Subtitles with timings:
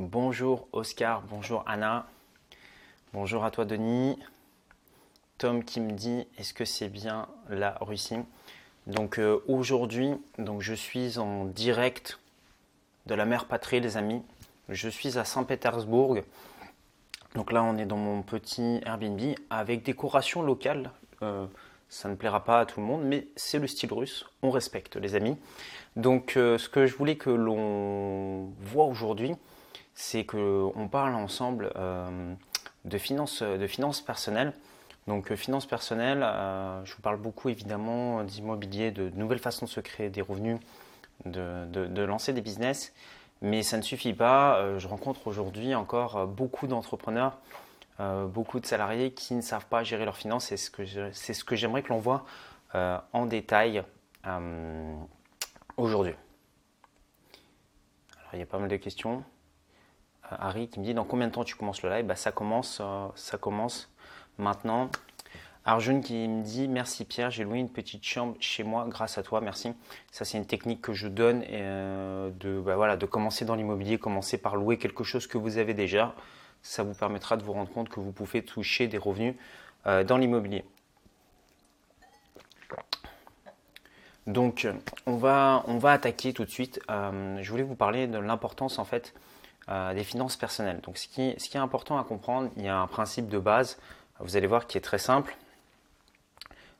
[0.00, 2.06] Bonjour Oscar, bonjour Anna,
[3.12, 4.18] bonjour à toi Denis.
[5.36, 8.16] Tom qui me dit est-ce que c'est bien la Russie?
[8.86, 12.18] Donc euh, aujourd'hui, donc je suis en direct
[13.04, 14.22] de la mer patrie les amis.
[14.70, 16.16] Je suis à Saint-Pétersbourg.
[17.34, 19.20] Donc là on est dans mon petit Airbnb
[19.50, 20.92] avec décoration locale.
[21.20, 21.44] Euh,
[21.90, 24.24] ça ne plaira pas à tout le monde, mais c'est le style russe.
[24.40, 25.36] On respecte les amis.
[25.96, 29.34] Donc euh, ce que je voulais que l'on voit aujourd'hui,
[30.00, 32.34] c'est qu'on parle ensemble euh,
[32.86, 34.54] de, finances, de finances personnelles.
[35.06, 39.70] Donc, euh, finances personnelles, euh, je vous parle beaucoup évidemment d'immobilier, de, nouvelles façons de
[39.70, 40.58] se créer des revenus,
[41.26, 42.94] de, lancer des business.
[43.42, 44.78] Mais ça ne suffit pas.
[44.78, 47.38] je rencontre aujourd'hui encore beaucoup d'entrepreneurs,
[47.98, 50.46] beaucoup de salariés qui ne savent pas gérer leurs finances.
[50.46, 50.82] C'est ce que,
[51.12, 52.26] c'est ce que j'aimerais que l'on voit
[52.74, 53.82] en détail
[55.78, 56.14] aujourd'hui.
[58.18, 59.24] Alors, il y a pas mal de questions.
[60.38, 62.06] Harry qui me dit dans combien de temps tu commences le live?
[62.06, 63.90] Bah, ça, commence, euh, ça commence
[64.38, 64.90] maintenant.
[65.64, 69.22] Arjun qui me dit merci Pierre, j'ai loué une petite chambre chez moi grâce à
[69.22, 69.74] toi, merci.
[70.10, 73.98] Ça c'est une technique que je donne euh, de, bah, voilà, de commencer dans l'immobilier,
[73.98, 76.14] commencer par louer quelque chose que vous avez déjà.
[76.62, 79.34] Ça vous permettra de vous rendre compte que vous pouvez toucher des revenus
[79.86, 80.64] euh, dans l'immobilier.
[84.26, 84.66] Donc
[85.06, 86.80] on va, on va attaquer tout de suite.
[86.88, 89.14] je voulais vous parler de l'importance en fait
[89.70, 90.80] euh, des finances personnelles.
[90.82, 93.78] Donc ce qui, est important à comprendre, il y a un principe de base,
[94.18, 95.36] vous allez voir, qui est très simple.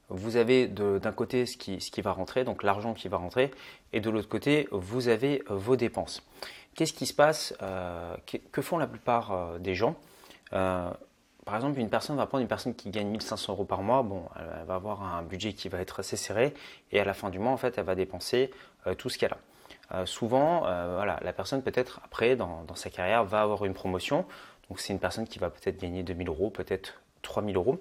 [0.08, 3.52] Vous avez d'un côté ce qui, ce qui va rentrer, donc l'argent qui va rentrer,
[3.92, 6.26] et de l'autre côté, vous avez euh, vos dépenses.
[6.74, 8.16] Qu'est-ce qui se passe euh,
[8.50, 9.94] que, font la plupart des gens?
[10.50, 14.24] Par exemple, une personne va prendre une personne qui gagne 1500 euros par mois, bon,
[14.36, 16.54] elle va avoir un budget qui va être assez serré,
[16.90, 18.50] et à la fin du mois, en fait, elle va dépenser
[18.98, 19.38] tout ce qu'elle a.
[19.92, 24.24] Euh, souvent, euh, voilà, la personne peut-être après dans, sa carrière va avoir une promotion.
[24.68, 27.80] Donc c'est une personne qui va peut-être gagner 2000 euros, peut-être 3000 euros.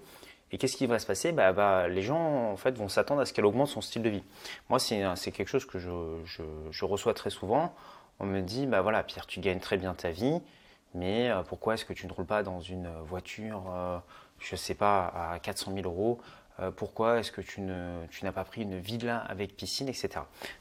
[0.51, 1.31] Et qu'est-ce qui va se passer?
[1.31, 4.09] Bah, bah, Les gens en fait, vont s'attendre à ce qu'elle augmente son style de
[4.09, 4.23] vie.
[4.69, 7.75] Moi, c'est quelque chose que je, reçois très souvent.
[8.19, 10.41] On me dit, bah voilà, Pierre, tu gagnes très bien ta vie,
[10.93, 13.63] mais euh, pourquoi est-ce que tu ne roules pas dans une voiture,
[14.39, 16.19] je ne sais pas, à 400 000 euros
[16.75, 20.09] pourquoi est-ce que tu, n'as pas pris une villa avec piscine, etc.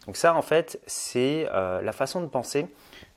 [0.06, 2.66] Donc ça, en fait, c'est euh, la façon de penser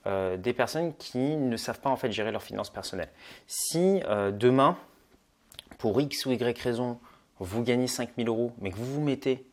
[0.08, 3.12] euh, des personnes qui ne savent pas en fait gérer leurs finances personnelles.
[3.48, 4.02] Si
[4.34, 4.78] demain,
[5.78, 7.00] pour X ou Y raison,
[7.40, 9.46] vous gagnez 5000 euros, mais que vous vous mettez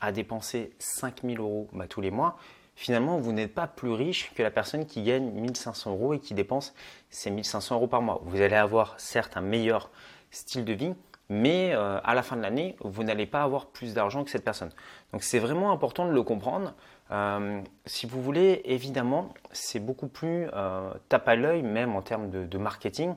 [0.00, 2.36] à dépenser 5000 euros bah, tous les mois,
[2.74, 6.34] finalement, vous n'êtes pas plus riche que la personne qui gagne 1500 euros et qui
[6.34, 6.74] dépense
[7.08, 8.20] ces 1500 euros par mois.
[8.24, 9.90] Vous allez avoir certes un meilleur
[10.30, 10.94] style de vie,
[11.32, 14.44] mais euh, à la fin de l'année, vous n'allez pas avoir plus d'argent que cette
[14.44, 14.68] personne.
[15.14, 16.74] Donc c'est vraiment important de le comprendre.
[17.10, 22.28] Euh, si vous voulez, évidemment, c'est beaucoup plus euh, tape à l'œil, même en termes
[22.28, 23.14] de, marketing,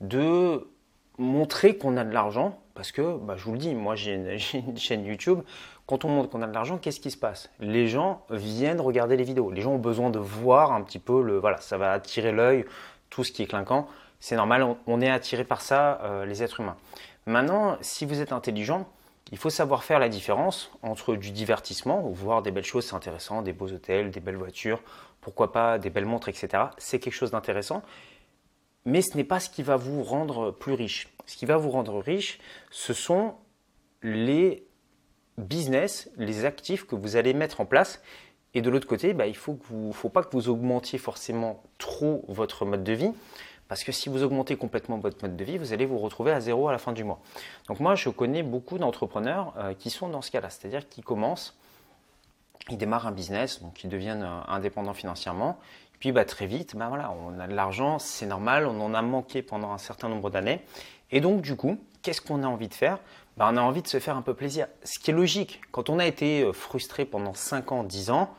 [0.00, 0.68] de
[1.18, 4.76] montrer qu'on a de l'argent, parce que, bah, je vous le dis, moi j'ai une,
[4.76, 5.40] chaîne YouTube,
[5.86, 7.50] quand on montre qu'on a de l'argent, qu'est-ce qui se passe?
[7.58, 11.20] Les gens viennent regarder les vidéos, les gens ont besoin de voir un petit peu,
[11.20, 12.64] le, voilà, ça va attirer l'œil,
[13.10, 13.88] tout ce qui est clinquant,
[14.20, 16.76] c'est normal, on, est attiré par ça, les êtres humains.
[17.26, 18.88] Maintenant, si vous êtes intelligent,
[19.32, 23.42] il faut savoir faire la différence entre du divertissement, voir des belles choses, c'est intéressant,
[23.42, 24.80] des beaux hôtels, des belles voitures,
[25.20, 26.64] pourquoi pas des belles montres, etc.
[26.78, 27.82] C'est quelque chose d'intéressant,
[28.84, 31.08] mais ce n'est pas ce qui va vous rendre plus riche.
[31.26, 32.38] Ce qui va vous rendre riche,
[32.70, 33.34] ce sont
[34.02, 34.64] les
[35.36, 38.00] business, les actifs que vous allez mettre en place.
[38.54, 42.64] Et de l'autre côté, bah, il ne faut pas que vous augmentiez forcément trop votre
[42.64, 43.12] mode de vie.
[43.68, 46.40] Parce que si vous augmentez complètement votre mode de vie, vous allez vous retrouver à
[46.40, 47.20] zéro à la fin du mois.
[47.68, 51.56] Donc moi, je connais beaucoup d'entrepreneurs euh, qui sont dans ce cas-là, c'est-à-dire qui commencent,
[52.70, 55.58] ils démarrent un business, donc ils deviennent euh, indépendants financièrement,
[55.98, 59.02] puis bah, très vite, bah, voilà, on a de l'argent, c'est normal, on en a
[59.02, 60.60] manqué pendant un certain nombre d'années,
[61.10, 62.98] et donc du coup, qu'est-ce qu'on a envie de faire?
[63.36, 65.60] Bah, On a envie de se faire un peu plaisir, ce qui est logique.
[65.70, 68.34] Quand on a été euh, frustré pendant 5 ans, 10 ans,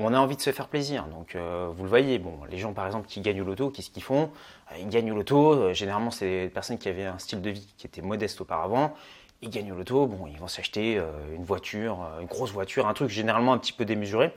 [0.00, 1.04] on a envie de se faire plaisir.
[1.06, 3.90] Donc, euh, vous le voyez, bon, les gens par exemple qui gagnent au loto, qu'est-ce
[3.90, 4.30] qu'ils font?
[4.72, 5.52] Euh, Ils gagnent au loto.
[5.52, 8.94] Euh, généralement, c'est des personnes qui avaient un style de vie qui était modeste auparavant.
[9.42, 10.06] Ils gagnent au loto.
[10.06, 11.00] Bon, ils vont s'acheter
[11.34, 14.34] une voiture, une grosse voiture, un truc généralement un petit peu démesuré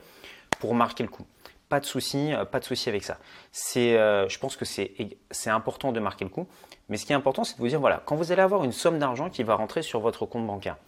[0.60, 1.26] pour marquer le coup.
[1.68, 3.18] Pas de souci, pas de souci avec ça.
[3.52, 4.92] Je pense que c'est,
[5.30, 6.46] c'est important de marquer le coup.
[6.88, 8.72] Mais ce qui est important, c'est de vous dire voilà, quand vous allez avoir une
[8.72, 10.78] somme d'argent qui va rentrer sur votre compte bancaire,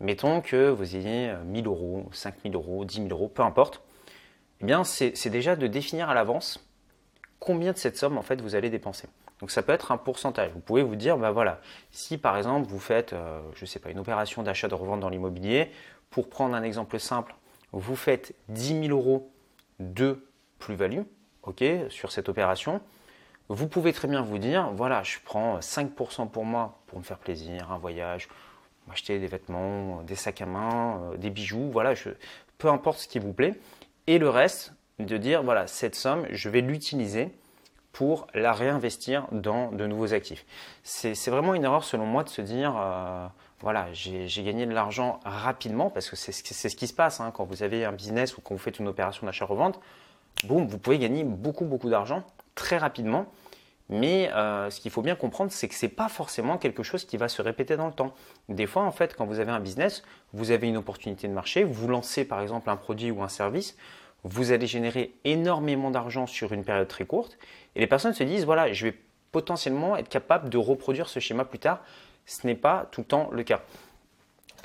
[0.00, 3.82] mettons que vous ayez 1000 euros, 5000 euros, 10 000 euros, peu importe
[4.60, 6.64] eh bien, c'est déjà de définir à l'avance
[7.38, 9.08] combien de cette somme en fait vous allez dépenser.
[9.40, 10.50] Donc ça peut être un pourcentage.
[10.52, 11.60] Vous pouvez vous dire, ben voilà,
[11.92, 15.08] si par exemple vous faites, euh, je sais pas, une opération d'achat de revente dans
[15.08, 15.70] l'immobilier,
[16.10, 17.34] pour prendre un exemple simple,
[17.72, 19.30] vous faites 10 000 euros
[19.78, 20.26] de
[20.58, 21.02] plus-value,
[21.44, 22.80] ok, sur cette opération,
[23.48, 27.18] vous pouvez très bien vous dire, voilà, je prends 5% pour moi, pour me faire
[27.18, 28.28] plaisir, un voyage,
[28.88, 31.94] m'acheter des vêtements, des sacs à main, euh, des bijoux, voilà,
[32.58, 33.54] peu importe ce qui vous plaît.
[34.08, 37.30] Et le reste, de dire, voilà, cette somme, je vais l'utiliser
[37.92, 40.46] pour la réinvestir dans de nouveaux actifs.
[40.82, 43.26] C'est vraiment une erreur selon moi de se dire, euh,
[43.60, 47.44] voilà, j'ai gagné de l'argent rapidement, parce que c'est ce qui se passe hein, quand
[47.44, 49.78] vous avez un business ou quand vous faites une opération d'achat-revente.
[50.44, 53.26] Boum, vous pouvez gagner beaucoup, beaucoup d'argent très rapidement.
[53.90, 57.04] Mais euh, ce qu'il faut bien comprendre, c'est que ce n'est pas forcément quelque chose
[57.04, 58.14] qui va se répéter dans le temps.
[58.48, 60.02] Des fois, en fait, quand vous avez un business,
[60.32, 63.76] vous avez une opportunité de marché, vous lancez par exemple un produit ou un service,
[64.24, 67.38] vous allez générer énormément d'argent sur une période très courte,
[67.76, 68.94] et les personnes se disent, voilà, je vais
[69.32, 71.82] potentiellement être capable de reproduire ce schéma plus tard.
[72.26, 73.60] Ce n'est pas tout le temps le cas.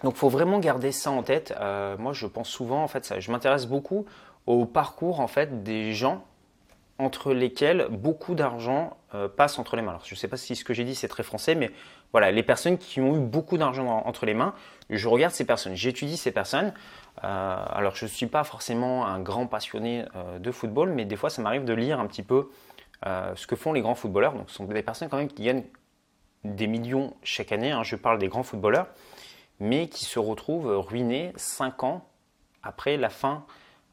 [0.04, 1.54] Donc, il faut vraiment garder ça en tête.
[1.60, 4.06] Euh, moi, je pense souvent, en fait, ça, je m'intéresse beaucoup
[4.46, 6.26] au parcours en fait des gens
[7.00, 9.92] entre lesquels beaucoup d'argent euh, passe entre les mains.
[9.92, 11.72] Alors, je ne sais pas si ce que j'ai dit c'est très français, mais
[12.12, 14.54] voilà, les personnes qui ont eu beaucoup d'argent entre les mains,
[14.90, 16.74] je regarde ces personnes, j'étudie ces personnes.
[17.24, 21.16] Euh, alors, je ne suis pas forcément un grand passionné euh, de football, mais des
[21.16, 22.50] fois, ça m'arrive de lire un petit peu
[23.36, 24.32] ce que font les grands footballeurs.
[24.32, 25.66] Donc, ce sont des personnes quand même qui gagnent
[26.46, 27.70] des millions chaque année.
[27.70, 28.88] Hein, je parle des grands footballeurs,
[29.60, 32.08] mais qui se retrouvent ruinés 5 ans
[32.62, 33.44] après la fin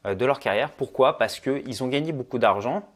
[0.05, 0.71] de leur carrière.
[0.71, 1.17] Pourquoi?
[1.17, 2.87] Parce qu'ils ont gagné beaucoup d'argent.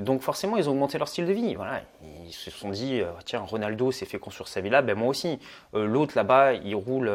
[0.00, 1.54] Donc forcément, ils ont augmenté leur style de vie.
[1.54, 1.82] Voilà.
[2.26, 5.38] Ils se sont dit, euh, tiens, Ronaldo s'est fait construire sa villa, ben moi aussi.
[5.74, 7.10] Euh, l'autre là-bas, il roule,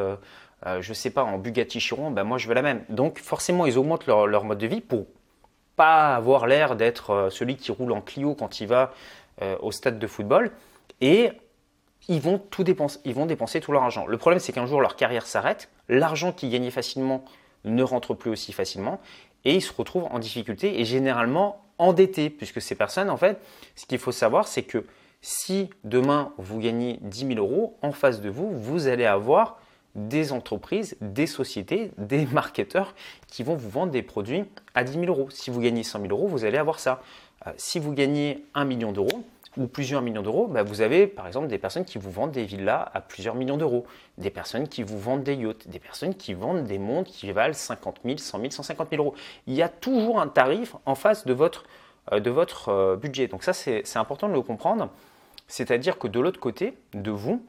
[0.65, 2.83] je ne sais pas, en Bugatti Chiron, ben moi je veux la même.
[2.89, 5.05] Donc forcément, ils augmentent leur, mode de vie pour
[5.75, 8.93] pas avoir l'air d'être celui qui roule en Clio quand il va
[9.61, 10.51] au stade de football.
[11.01, 11.31] Et
[12.07, 14.05] ils vont tout dépenser, ils vont dépenser tout leur argent.
[14.07, 15.69] Le problème, c'est qu'un jour, leur carrière s'arrête.
[15.89, 17.25] L'argent qu'ils gagnaient facilement
[17.65, 18.99] ne rentre plus aussi facilement
[19.43, 23.39] et ils se retrouvent en difficulté et généralement endettés, puisque ces personnes, en fait,
[23.75, 24.86] ce qu'il faut savoir, c'est que
[25.22, 29.60] si demain vous gagnez 10 000 euros, en face de vous, vous allez avoir
[29.95, 32.94] des entreprises, des sociétés, des marketeurs
[33.27, 34.44] qui vont vous vendre des produits
[34.74, 35.30] à 10 000 euros.
[35.31, 37.01] Si vous gagnez 100 000 euros, vous allez avoir ça.
[37.48, 39.24] Euh, si vous gagnez 1 million d'euros,
[39.57, 42.45] ou plusieurs millions d'euros, bah, vous avez par exemple des personnes qui vous vendent des
[42.45, 43.85] villas à plusieurs millions d'euros,
[44.17, 47.53] des personnes qui vous vendent des yachts, des personnes qui vendent des montres qui valent
[47.53, 49.15] 50 000, 100 000, 150 000 euros.
[49.47, 51.65] Il y a toujours un tarif en face de votre,
[52.11, 53.27] euh, de votre euh, budget.
[53.27, 54.89] Donc ça, c'est important de le comprendre.
[55.47, 57.45] C'est-à-dire que de l'autre côté de vous,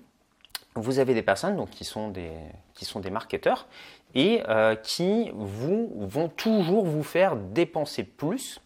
[0.74, 2.30] vous avez des personnes donc, qui, sont des,
[2.74, 3.66] qui sont des marketeurs
[4.14, 8.60] et euh, qui vous, vont toujours vous faire dépenser plus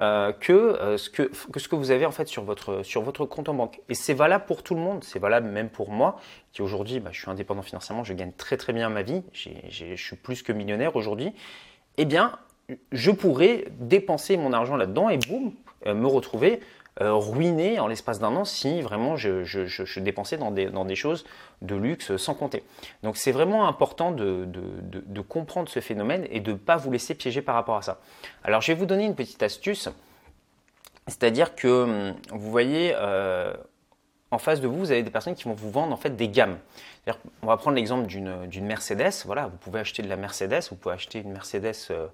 [0.00, 3.26] euh, que, euh, ce que, ce que vous avez en fait sur votre, sur votre
[3.26, 3.80] compte en banque.
[3.88, 6.20] Et c'est valable pour tout le monde, c'est valable même pour moi,
[6.52, 9.94] qui aujourd'hui, bah, je suis indépendant financièrement, je gagne très très bien ma vie, je
[9.94, 11.32] suis plus que millionnaire aujourd'hui.
[11.96, 12.38] Eh bien,
[12.92, 15.52] je pourrais dépenser mon argent là-dedans et boum,
[15.86, 16.60] euh, me retrouver
[17.00, 21.24] ruiné en l'espace d'un an si vraiment je, dépensais dans des, dans des, choses
[21.62, 22.62] de luxe sans compter.
[23.02, 27.14] Donc c'est vraiment important de, de, comprendre ce phénomène et de ne pas vous laisser
[27.14, 28.00] piéger par rapport à ça.
[28.44, 29.88] Alors je vais vous donner une petite astuce,
[31.06, 33.52] c'est-à-dire que hum, vous voyez, euh,
[34.30, 36.28] en face de vous, vous avez des personnes qui vont vous vendre en fait des
[36.28, 36.58] gammes.
[37.42, 39.12] On va prendre l'exemple d'une Mercedes.
[39.26, 42.06] Voilà, vous pouvez acheter de la Mercedes, vous pouvez acheter une Mercedes euh,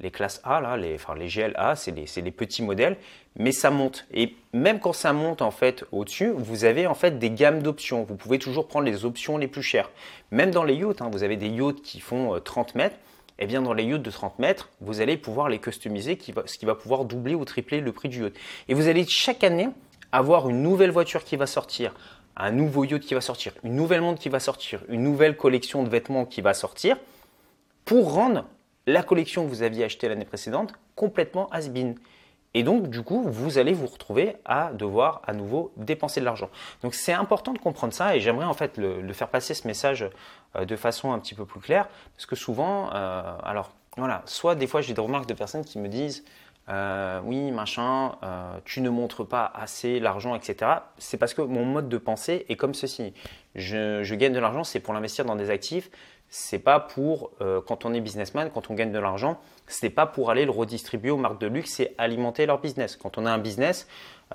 [0.00, 2.96] les classes A, là, les, enfin, les GLA, c'est les, petits modèles,
[3.36, 4.06] mais ça monte.
[4.12, 8.04] Et même quand ça monte en fait au-dessus, vous avez en fait des gammes d'options.
[8.04, 9.90] Vous pouvez toujours prendre les options les plus chères.
[10.30, 12.96] Même dans les yachts, hein, vous avez des yachts qui font 30 euh, mètres.
[13.38, 16.66] Eh bien dans les yachts de 30 mètres, vous allez pouvoir les customiser, ce qui
[16.66, 18.34] va pouvoir doubler ou tripler le prix du yacht.
[18.68, 19.68] Et vous allez chaque année
[20.12, 21.94] avoir une nouvelle voiture qui va sortir,
[22.36, 25.82] un nouveau yacht qui va sortir, une nouvelle montre qui va sortir, une nouvelle collection
[25.82, 26.96] de vêtements qui va sortir,
[27.84, 28.44] pour rendre
[28.86, 31.96] la collection que vous aviez achetée l'année précédente complètement has-been.
[32.52, 36.50] Et donc, du coup, vous allez vous retrouver à devoir à nouveau dépenser de l'argent.
[36.82, 40.08] Donc, c'est important de comprendre ça et j'aimerais en fait le, faire passer ce message
[40.56, 44.54] euh, de façon un petit peu plus claire parce que souvent, euh, alors voilà, soit
[44.54, 46.24] des fois j'ai des remarques de personnes qui me disent
[46.68, 48.12] euh, oui, machin,
[48.64, 50.70] tu ne montres pas assez l'argent, etc.
[50.98, 53.12] C'est parce que mon mode de pensée est comme ceci.
[53.56, 55.90] Je, je gagne de l'argent, c'est pour l'investir dans des actifs
[56.30, 60.06] c'est pas pour, euh, quand on est businessman, quand on gagne de l'argent, c'est pas
[60.06, 62.96] pour aller le redistribuer aux marques de luxe et alimenter leur business.
[62.96, 63.88] Quand on a un business,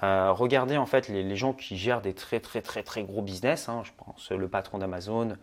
[0.03, 3.69] euh, regardez en fait les, gens qui gèrent des très très très très gros business,
[3.69, 5.35] hein, je pense le patron d'Amazon, euh,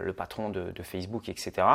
[0.00, 1.68] le patron de, Facebook, etc.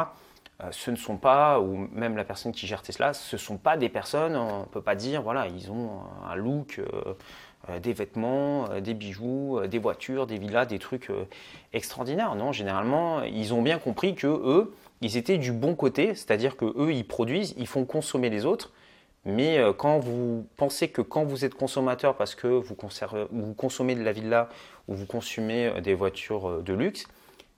[0.72, 3.78] ce ne sont pas, ou même la personne qui gère Tesla, ce ne sont pas
[3.78, 6.82] des personnes, on ne peut pas dire, voilà, ils ont un look
[7.82, 11.12] des vêtements, euh, des bijoux, euh, des voitures, des villas, des trucs
[11.74, 12.36] extraordinaires.
[12.36, 16.66] Non, généralement, ils ont bien compris que eux, ils étaient du bon côté, c'est-à-dire que
[16.66, 18.72] eux, ils produisent, ils font consommer les autres,
[19.26, 24.04] Mais euh, quand vous pensez que quand vous êtes consommateur, parce que vous, consommez de
[24.04, 24.50] la villa
[24.88, 27.08] ou vous consommez euh, des voitures euh, de luxe,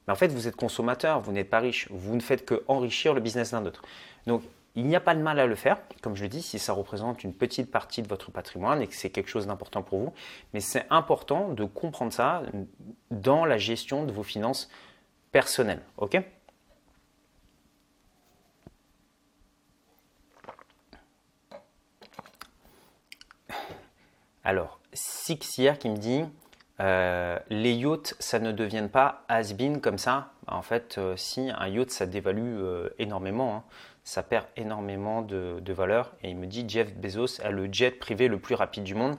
[0.07, 3.13] mais en fait vous êtes consommateur, vous n'êtes pas riche, vous ne faites que enrichir
[3.13, 3.83] le business d'un autre.
[4.25, 4.41] Donc
[4.79, 6.71] il n'y a pas de mal à le faire, comme je le dis, si ça
[6.71, 10.13] représente une petite partie de votre patrimoine et que c'est quelque chose d'important pour vous.
[10.53, 12.43] Mais c'est important de comprendre ça
[13.11, 14.69] dans la gestion de vos finances
[15.31, 15.81] personnelles.
[15.97, 16.21] Ok?
[24.45, 26.23] Alors, Six hier qui me dit
[26.79, 30.31] euh, les yachts, ça ne devienne pas has-been comme ça.
[30.47, 33.63] En fait, euh, si un yacht, ça dévalue euh, énormément, hein.
[34.03, 36.13] ça perd énormément de, valeur.
[36.23, 39.17] Et il me dit Jeff Bezos a le jet privé le plus rapide du monde.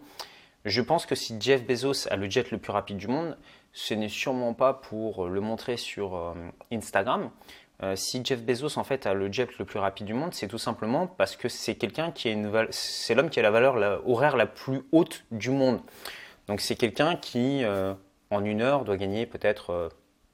[0.65, 3.37] Je pense que si Jeff Bezos a le jet le plus rapide du monde,
[3.73, 6.35] ce n'est sûrement pas pour le montrer sur
[6.71, 7.31] Instagram.
[7.95, 10.59] si Jeff Bezos en fait a le jet le plus rapide du monde, c'est tout
[10.59, 14.37] simplement parce que c'est quelqu'un qui a une c'est l'homme qui a la valeur horaire
[14.37, 15.81] la plus haute du monde.
[16.51, 17.95] Donc c'est quelqu'un qui, euh,
[18.31, 19.89] en une heure, doit gagner peut-être, euh,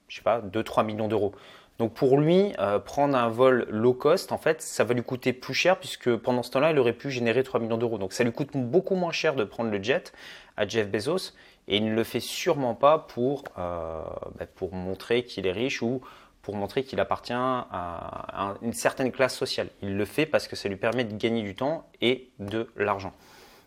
[0.09, 1.33] je sais pas, 2-3 millions d'euros.
[1.79, 5.35] Donc pour lui, euh, prendre un vol low cost, en fait, ça va lui coûter
[5.35, 7.99] plus cher puisque pendant ce temps-là, il aurait pu générer 3 millions d'euros.
[7.99, 10.15] Donc ça lui coûte beaucoup moins cher de prendre le jet
[10.57, 11.35] à Jeff Bezos
[11.69, 16.01] et il ne le fait sûrement pas pour, bah, pour montrer qu'il est riche ou
[16.41, 19.69] pour montrer qu'il appartient à une certaine classe sociale.
[19.83, 23.13] Il le fait parce que ça lui permet de gagner du temps et de l'argent.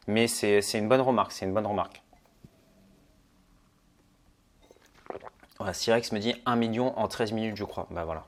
[0.08, 2.02] Mais c'est une bonne remarque, c'est une bonne remarque.
[5.60, 7.86] Voilà, Cyrex me dit 1 million en 13 minutes, je crois.
[7.92, 8.26] Bah voilà.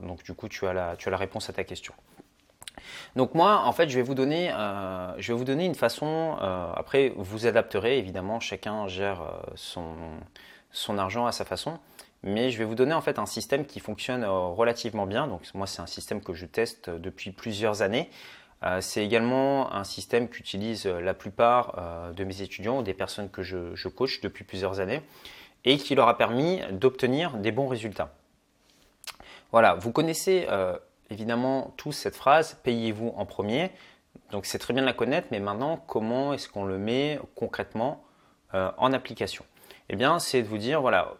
[0.00, 1.92] Donc du coup, tu as, la, tu as la réponse à ta question.
[3.16, 6.36] Donc moi, en fait, je vais vous donner, euh, je vais vous donner une façon.
[6.40, 8.38] Euh, après, vous adapterez évidemment.
[8.38, 9.96] Chacun gère euh, son,
[10.70, 11.80] son argent à sa façon.
[12.22, 15.26] Mais je vais vous donner en fait un système qui fonctionne relativement bien.
[15.26, 18.10] Donc moi, c'est un système que je teste depuis plusieurs années.
[18.80, 23.72] c'est également un système qu'utilisent la plupart de mes étudiants ou des personnes que je,
[23.76, 25.00] je coach depuis plusieurs années
[25.68, 28.14] et qui leur a permis d'obtenir des bons résultats.
[29.52, 30.78] Voilà, vous connaissez euh,
[31.10, 33.70] évidemment tous cette phrase, payez-vous en premier.
[34.30, 38.02] Donc c'est très bien de la connaître, mais maintenant, comment est-ce qu'on le met concrètement
[38.54, 39.44] euh, en application?
[39.90, 41.12] Eh bien, c'est de vous dire, voilà,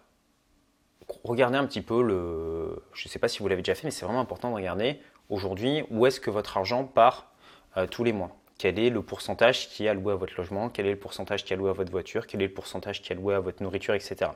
[1.25, 2.83] regardez un petit peu le...
[2.95, 4.99] Je ne sais pas si vous l'avez déjà fait, mais c'est vraiment important de regarder
[5.29, 7.33] aujourd'hui où est-ce que votre argent part
[7.77, 10.87] euh, tous les mois quel est le pourcentage qui est alloué à votre logement, quel
[10.87, 13.17] est le pourcentage qui est alloué à votre voiture, quel est le pourcentage qui est
[13.17, 14.31] alloué à votre nourriture, etc.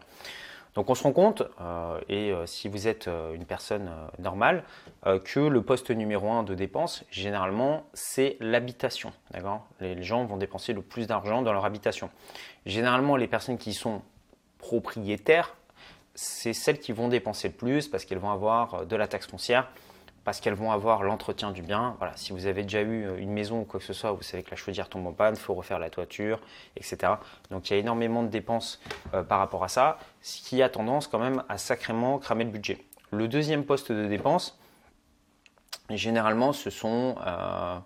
[0.75, 4.65] Donc on se rend compte, euh, et euh, si vous êtes euh, une personne normale,
[5.25, 9.13] que le poste numéro un de dépense, généralement, c'est l'habitation.
[9.81, 12.09] les gens vont dépenser le plus d'argent dans leur habitation.
[12.67, 14.03] Généralement, les personnes qui sont
[14.59, 15.57] propriétaires,
[16.15, 19.69] c'est celles qui vont dépenser le plus parce qu'elles vont avoir de la taxe foncière,
[20.25, 21.97] parce qu'elles vont avoir l'entretien du bien.
[21.99, 24.23] Voilà, si vous avez déjà eu euh, une maison ou quoi que ce soit, vous
[24.23, 26.41] savez que la chaudière tombe en panne, il faut refaire la toiture,
[26.77, 27.15] etc.
[27.51, 28.81] Donc il y a énormément de dépenses
[29.15, 32.51] euh, par rapport à ça, ce qui a tendance quand même à sacrément cramer le
[32.51, 32.79] budget.
[33.11, 34.59] Le deuxième poste de dépense,
[35.91, 37.79] généralement, ce sont euh,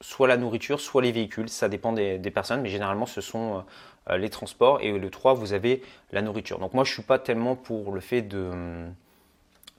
[0.00, 1.48] soit la nourriture, soit les véhicules.
[1.48, 3.64] Ça dépend des, personnes, mais généralement, ce sont
[4.08, 4.80] les transports.
[4.80, 5.82] Et le 3, vous avez
[6.12, 6.60] la nourriture.
[6.60, 8.86] Donc moi, je ne suis pas tellement pour le fait de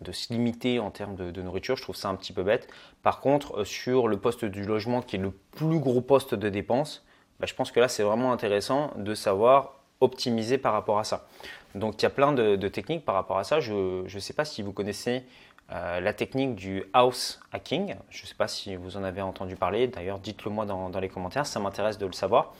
[0.01, 2.67] de se limiter en termes de, nourriture, je trouve ça un petit peu bête.
[3.03, 6.49] Par contre, euh, sur le poste du logement, qui est le plus gros poste de
[6.49, 7.05] dépense,
[7.39, 11.27] bah, je pense que là, c'est vraiment intéressant de savoir optimiser par rapport à ça.
[11.75, 13.59] Donc, il y a plein de, techniques par rapport à ça.
[13.59, 15.23] Je ne sais pas si vous connaissez
[15.71, 17.95] euh, la technique du house hacking.
[18.09, 19.87] Je ne sais pas si vous en avez entendu parler.
[19.87, 22.53] D'ailleurs, dites-le moi dans les commentaires, ça m'intéresse de le savoir.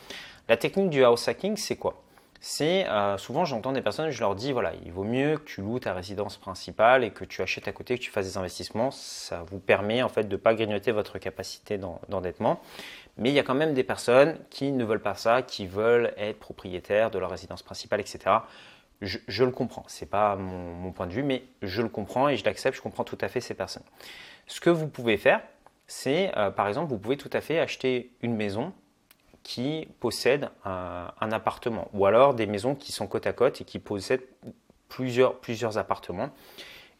[0.48, 2.02] La technique du house hacking, c'est quoi?
[2.44, 5.62] C'est euh, souvent j'entends des personnes, je leur dis voilà, il vaut mieux que tu
[5.62, 8.90] loues ta résidence principale et que tu achètes à côté, que tu fasses des investissements.
[8.90, 12.60] Ça vous permet en fait de ne pas grignoter votre capacité d'endettement.
[13.18, 16.14] Mais il y a quand même des personnes qui ne veulent pas ça, qui veulent
[16.18, 18.38] être propriétaires de leur résidence principale, etc.
[19.02, 22.38] Je, le comprends, ce n'est pas mon, point de vue, mais je le comprends et
[22.38, 23.84] je l'accepte, je comprends tout à fait ces personnes.
[24.48, 25.42] Ce que vous pouvez faire,
[25.86, 28.74] c'est euh, par exemple, vous pouvez tout à fait acheter une maison
[29.44, 33.80] qui possèdent un, appartement, ou alors des maisons qui sont côte à côte et qui
[33.80, 34.26] possèdent
[34.90, 36.30] plusieurs, plusieurs appartements,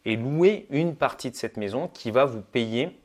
[0.04, 2.98] et louer une partie de cette maison qui va vous payer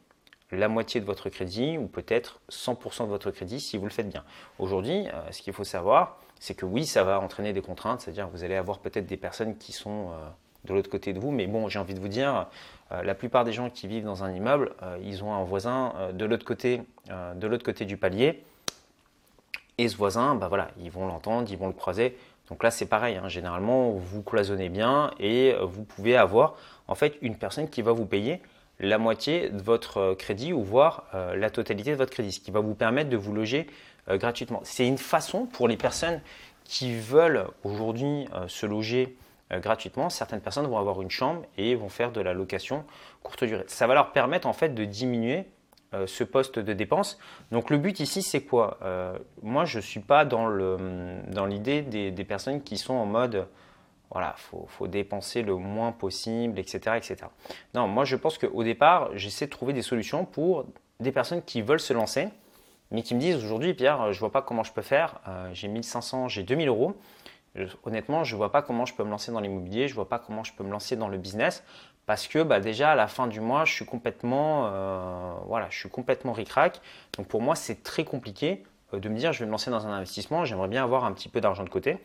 [0.52, 4.10] la moitié de votre crédit ou peut-être 100% de votre crédit si vous le faites
[4.10, 4.24] bien.
[4.60, 8.28] Aujourd'hui, euh, ce qu'il faut savoir, c'est que oui, ça va entraîner des contraintes, c'est-à-dire
[8.28, 10.30] que vous allez avoir peut-être des personnes qui sont euh,
[10.66, 12.48] de l'autre côté de vous, mais bon, j'ai envie de vous dire,
[12.92, 16.26] euh, la plupart des gens qui vivent dans un immeuble, ils ont un voisin de
[16.26, 18.44] l'autre côté, de l'autre côté du palier,
[19.78, 22.18] et ce voisin, bah voilà, ils vont l'entendre, ils vont le croiser.
[22.50, 23.18] Donc là, c'est pareil.
[23.18, 23.28] Hein.
[23.28, 26.56] Généralement, vous cloisonnez bien et euh, vous pouvez avoir
[26.88, 28.42] en fait une personne qui va vous payer
[28.80, 31.06] la moitié de votre crédit ou voire
[31.36, 33.66] la totalité de votre crédit, ce qui va vous permettre de vous loger
[34.08, 34.60] gratuitement.
[34.64, 36.22] C'est une façon pour les personnes
[36.64, 39.18] qui veulent aujourd'hui se loger
[39.52, 40.12] gratuitement.
[40.12, 42.86] Certaines personnes vont avoir une chambre et vont faire de la location
[43.24, 43.64] courte durée.
[43.66, 45.44] Ça va leur permettre en fait de diminuer euh,
[45.94, 47.18] ce poste de dépense.
[47.52, 48.78] Donc le but ici, c'est quoi?
[48.82, 53.06] Euh, Moi, je ne suis pas dans l'idée dans des, des, personnes qui sont en
[53.06, 53.48] mode,
[54.12, 57.16] voilà, il faut, dépenser le moins possible, etc., etc.
[57.74, 60.66] Non, moi, je pense qu'au départ, j'essaie de trouver des solutions pour
[61.00, 62.30] des personnes qui veulent se lancer,
[62.92, 65.22] mais qui me disent aujourd'hui, Pierre, je ne vois pas comment je peux faire.
[65.28, 66.96] Euh, j'ai 1500, j'ai 2000 euros.
[67.84, 70.08] Honnêtement, je ne vois pas comment je peux me lancer dans l'immobilier, je ne vois
[70.08, 71.64] pas comment je peux me lancer dans le business
[72.08, 75.88] parce que bah, déjà à la fin du mois, je suis complètement, euh, voilà, je
[75.90, 76.82] complètement ric-rac.
[77.18, 79.86] Donc pour moi, c'est très compliqué euh, de me dire je vais me lancer dans
[79.86, 81.98] un investissement, j'aimerais bien avoir un petit peu d'argent de côté.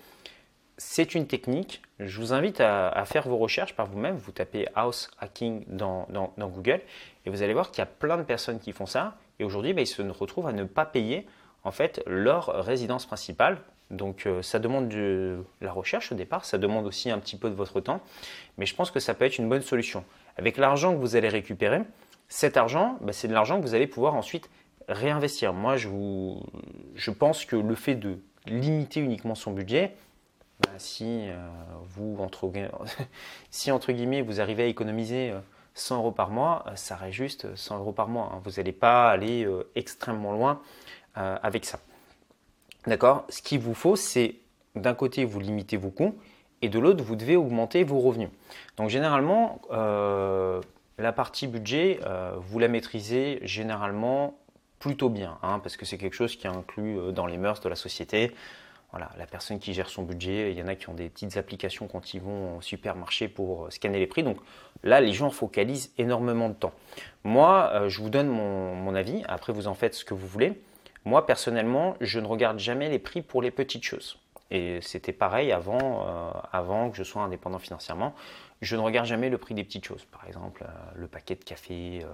[0.77, 1.83] C'est une technique.
[2.01, 4.17] Je vous invite à, faire vos recherches par vous-même.
[4.17, 6.81] Vous tapez house hacking dans, Google
[7.25, 9.15] et vous allez voir qu'il y a plein de personnes qui font ça.
[9.39, 11.29] Et aujourd'hui, bah, ils se retrouvent à ne pas payer
[11.63, 13.59] en fait leur résidence principale
[13.93, 17.51] donc euh, ça demande de la recherche au départ, ça demande aussi un petit peu
[17.51, 18.01] de votre temps,
[18.59, 20.05] mais je pense que ça peut être une bonne solution.
[20.37, 21.83] Avec l'argent que vous allez récupérer,
[22.29, 24.49] cet argent, bah, c'est de l'argent que vous allez pouvoir ensuite
[24.89, 25.53] réinvestir.
[25.53, 29.95] Moi, je, pense que le fait de limiter uniquement son budget,
[30.61, 31.37] bah, si euh,
[31.85, 32.51] vous, entre,
[33.51, 35.35] si entre guillemets, vous arrivez à économiser
[35.75, 38.33] 100 euh, euros par mois, ça reste juste 100 euros par mois.
[38.33, 38.41] Hein.
[38.43, 40.63] Vous n'allez pas aller extrêmement loin
[41.15, 41.79] avec ça.
[42.87, 43.25] D'accord?
[43.29, 44.37] Ce qu'il vous faut, c'est
[44.75, 46.17] d'un côté, vous limitez vos coûts
[46.63, 48.31] et de l'autre, vous devez augmenter vos revenus.
[48.77, 50.61] Donc généralement, euh,
[50.99, 54.39] la partie budget, euh, vous la maîtrisez généralement
[54.79, 57.61] plutôt bien, hein, parce que c'est quelque chose qui est inclus euh, dans les mœurs
[57.61, 58.33] de la société.
[58.91, 61.37] Voilà, la personne qui gère son budget, il y en a qui ont des petites
[61.37, 64.23] applications quand ils vont au supermarché pour scanner les prix.
[64.23, 64.37] Donc
[64.83, 66.75] là, les gens focalisent énormément de temps.
[67.25, 69.23] Moi, je vous donne mon avis.
[69.29, 70.61] Après, vous en faites ce que vous voulez.
[71.05, 74.19] Moi, personnellement, je ne regarde jamais les prix pour les petites choses.
[74.51, 78.15] Et c'était pareil avant, euh, avant que je sois indépendant financièrement.
[78.61, 80.05] Je ne regarde jamais le prix des petites choses.
[80.05, 82.09] Par exemple, euh, le paquet de café, euh,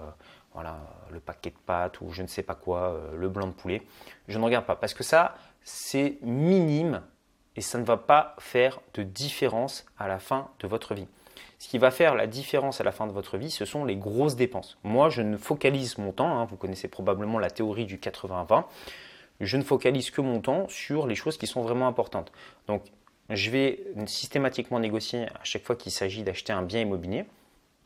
[0.53, 0.79] voilà,
[1.11, 3.83] le paquet de pâtes ou je ne sais pas quoi, le blanc de poulet.
[4.29, 7.03] Je ne regarde pas parce que ça, c'est minime
[7.57, 11.07] et ça ne va pas faire de différence à la fin de votre vie.
[11.59, 13.97] Ce qui va faire la différence à la fin de votre vie, ce sont les
[13.97, 14.77] grosses dépenses.
[14.83, 18.63] Moi, je ne focalise mon temps, hein, vous connaissez probablement la théorie du 80-20,
[19.41, 22.31] je ne focalise que mon temps sur les choses qui sont vraiment importantes.
[22.67, 22.83] Donc,
[23.29, 27.25] je vais systématiquement négocier à chaque fois qu'il s'agit d'acheter un bien immobilier.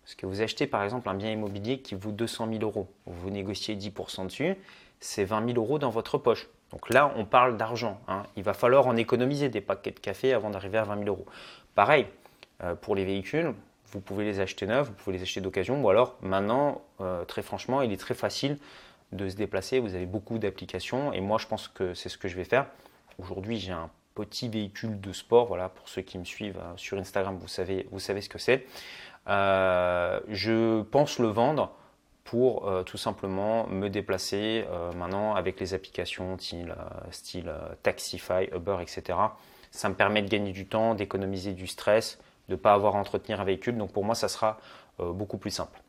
[0.04, 3.30] Parce que vous achetez par exemple un bien immobilier qui vaut 200 000 euros, vous
[3.30, 4.56] négociez 10% dessus,
[5.00, 6.50] c'est 20 000 euros dans votre poche.
[6.72, 8.00] Donc là, on parle d'argent.
[8.08, 8.24] Hein.
[8.36, 11.26] Il va falloir en économiser des paquets de café avant d'arriver à 20 000 euros.
[11.74, 12.06] Pareil,
[12.82, 13.54] pour les véhicules,
[13.94, 17.42] vous pouvez les acheter neufs, vous pouvez les acheter d'occasion, ou alors maintenant, euh, très
[17.42, 18.58] franchement, il est très facile
[19.12, 19.80] de se déplacer.
[19.80, 22.66] Vous avez beaucoup d'applications, et moi, je pense que c'est ce que je vais faire.
[23.20, 25.46] Aujourd'hui, j'ai un petit véhicule de sport.
[25.46, 28.40] Voilà, pour ceux qui me suivent euh, sur Instagram, vous savez, vous savez ce que
[28.40, 28.66] c'est.
[29.28, 31.72] je pense le vendre
[32.24, 36.74] pour tout simplement me déplacer maintenant avec les applications style,
[37.12, 39.20] style Taxify, Uber, etc.
[39.72, 42.18] Ça me permet de gagner du temps, d'économiser du stress,
[42.50, 43.78] de ne pas avoir à entretenir un véhicule.
[43.78, 44.60] Donc pour moi, ça sera
[45.00, 45.82] euh, beaucoup plus simple.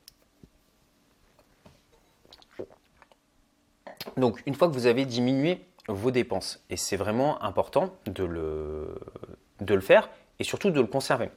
[4.16, 8.94] Donc une fois que vous avez diminué vos dépenses, et c'est vraiment important de le,
[9.60, 11.30] de le faire et surtout de le conserver,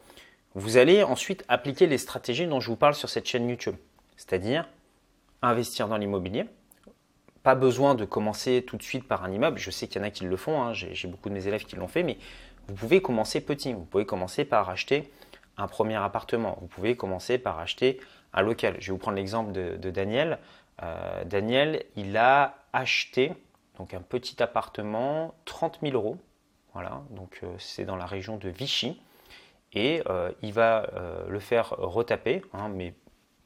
[0.55, 3.75] vous allez ensuite appliquer les stratégies dont je vous parle sur cette chaîne YouTube,
[4.15, 4.67] c'est-à-dire
[5.41, 6.45] investir dans l'immobilier.
[7.43, 9.57] Pas besoin de commencer tout de suite par un immeuble.
[9.57, 10.61] Je sais qu'il y en a qui le font.
[10.61, 10.73] Hein.
[10.73, 12.17] J'ai beaucoup de mes élèves qui l'ont fait, mais
[12.67, 13.73] vous pouvez commencer petit.
[13.73, 15.11] Vous pouvez commencer par acheter
[15.57, 16.57] un premier appartement.
[16.61, 17.99] Vous pouvez commencer par acheter
[18.33, 18.75] un local.
[18.79, 20.39] Je vais vous prendre l'exemple de, Daniel.
[20.83, 23.33] Euh, Daniel, il a acheté
[23.77, 26.17] donc un petit appartement, 30 000 euros.
[26.73, 29.01] Voilà, donc euh, c'est dans la région de Vichy.
[29.73, 30.87] Et euh, il va
[31.27, 32.93] le faire retaper, hein, mais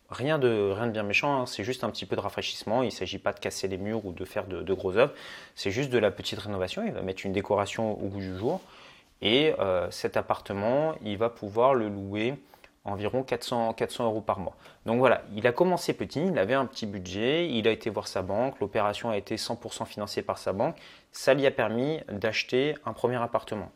[0.10, 1.45] rien de, rien de bien méchant, hein.
[1.45, 2.84] c'est juste un petit peu de rafraîchissement.
[2.84, 5.13] Il ne s'agit pas de casser les murs ou de faire de, de gros œuvres.
[5.55, 6.84] C'est juste de la petite rénovation.
[6.86, 8.62] Il va mettre une décoration au bout du jour.
[9.21, 12.36] Et euh, cet appartement, il va pouvoir le louer
[12.84, 14.55] environ 400, 400 euros par mois.
[14.86, 18.07] Donc voilà, il a commencé petit, il avait un petit budget, il a été voir
[18.07, 20.77] sa banque, l'opération a été 100% financée par sa banque,
[21.12, 23.71] ça lui a permis d'acheter un premier appartement.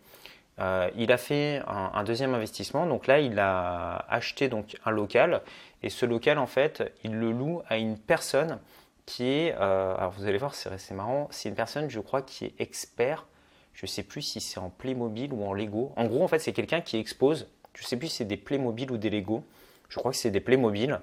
[0.59, 5.41] Euh, il a fait un, deuxième investissement, donc là il a acheté donc un local
[5.83, 8.59] et ce local en fait il le loue à une personne
[9.05, 12.45] qui est, euh, alors vous allez voir c'est marrant, c'est une personne je crois qui
[12.45, 13.27] est expert
[13.75, 15.91] je ne sais plus si c'est en Playmobil ou en Lego.
[15.95, 18.37] En gros, en fait, c'est quelqu'un qui expose, je ne sais plus si c'est des
[18.37, 19.43] Playmobil ou des Lego.
[19.89, 20.99] Je crois que c'est des Playmobil.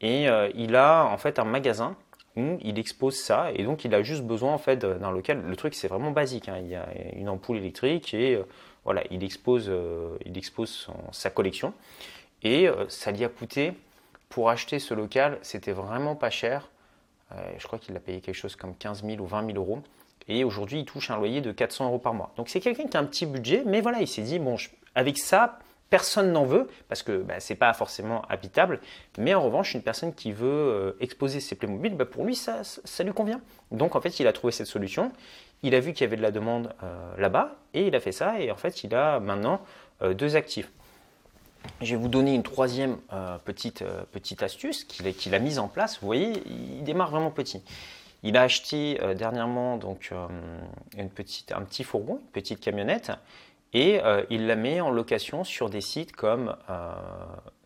[0.00, 1.96] Et il a en fait un magasin
[2.36, 5.42] où il expose ça et donc il a juste besoin en fait d'un local.
[5.46, 6.48] Le truc c'est vraiment basique.
[6.48, 6.58] Hein.
[6.60, 8.40] Il y a une ampoule électrique et
[8.84, 9.70] voilà, il expose,
[10.24, 11.72] il expose sa collection
[12.42, 13.74] et ça lui a coûté
[14.28, 16.68] pour acheter ce local, c'était vraiment pas cher.
[17.58, 19.82] je crois qu'il a payé quelque chose comme 15 000 ou 20 000 euros.
[20.28, 22.32] Et aujourd'hui, il touche un loyer de 400 euros par mois.
[22.36, 24.56] Donc c'est quelqu'un qui a un petit budget, mais voilà, il s'est dit, bon,
[24.94, 25.58] avec ça,
[25.92, 28.80] personne n'en veut, parce que bah, ce n'est pas forcément habitable.
[29.18, 32.62] Mais en revanche, une personne qui veut euh, exposer ses Playmobil, bah, pour lui, ça,
[32.64, 33.42] ça, lui convient.
[33.72, 35.12] Donc en fait, il a trouvé cette solution.
[35.62, 38.10] Il a vu qu'il y avait de la demande euh, là-bas, et il a fait
[38.10, 38.40] ça.
[38.40, 39.60] Et en fait, il a maintenant
[40.00, 40.70] euh, deux actifs.
[41.82, 42.96] Je vais vous donner une troisième
[43.44, 46.00] petite, petite astuce qu'il a mise en place.
[46.00, 47.62] Vous voyez, il démarre vraiment petit.
[48.22, 50.26] Il a acheté euh, dernièrement donc, euh,
[50.96, 53.12] une petite, un petit fourgon, une petite camionnette,
[53.72, 56.54] et euh, il la met en location sur des sites comme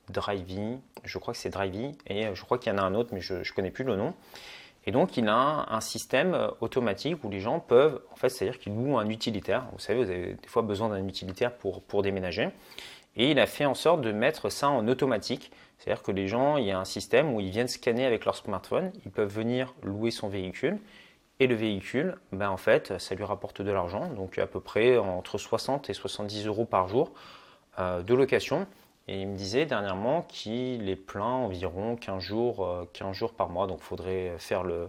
[0.09, 3.11] Drivey, je crois que c'est Drivey, et je crois qu'il y en a un autre,
[3.13, 4.15] mais je ne connais plus le nom.
[4.89, 8.73] Et donc, il a un, système automatique où les gens peuvent, en fait, c'est-à-dire qu'il
[8.73, 9.67] loue un utilitaire.
[9.73, 12.51] Vous savez, vous avez des fois besoin d'un utilitaire pour, pour déménager.
[13.17, 15.51] Et il a fait en sorte de mettre ça en automatique.
[15.79, 18.37] C'est-à-dire que les gens, il y a un système où ils viennent scanner avec leur
[18.37, 20.79] smartphone, ils peuvent venir louer son véhicule.
[21.39, 24.97] Et le véhicule, ben en fait, ça lui rapporte de l'argent, donc à peu près
[24.97, 27.13] entre 60 et 70 euros par jour
[27.79, 28.67] euh, de location.
[29.07, 33.51] Et il me disait dernièrement qu'il est plein environ 15 jours, 15 euh, jours par
[33.51, 34.89] mois, donc il faudrait faire le,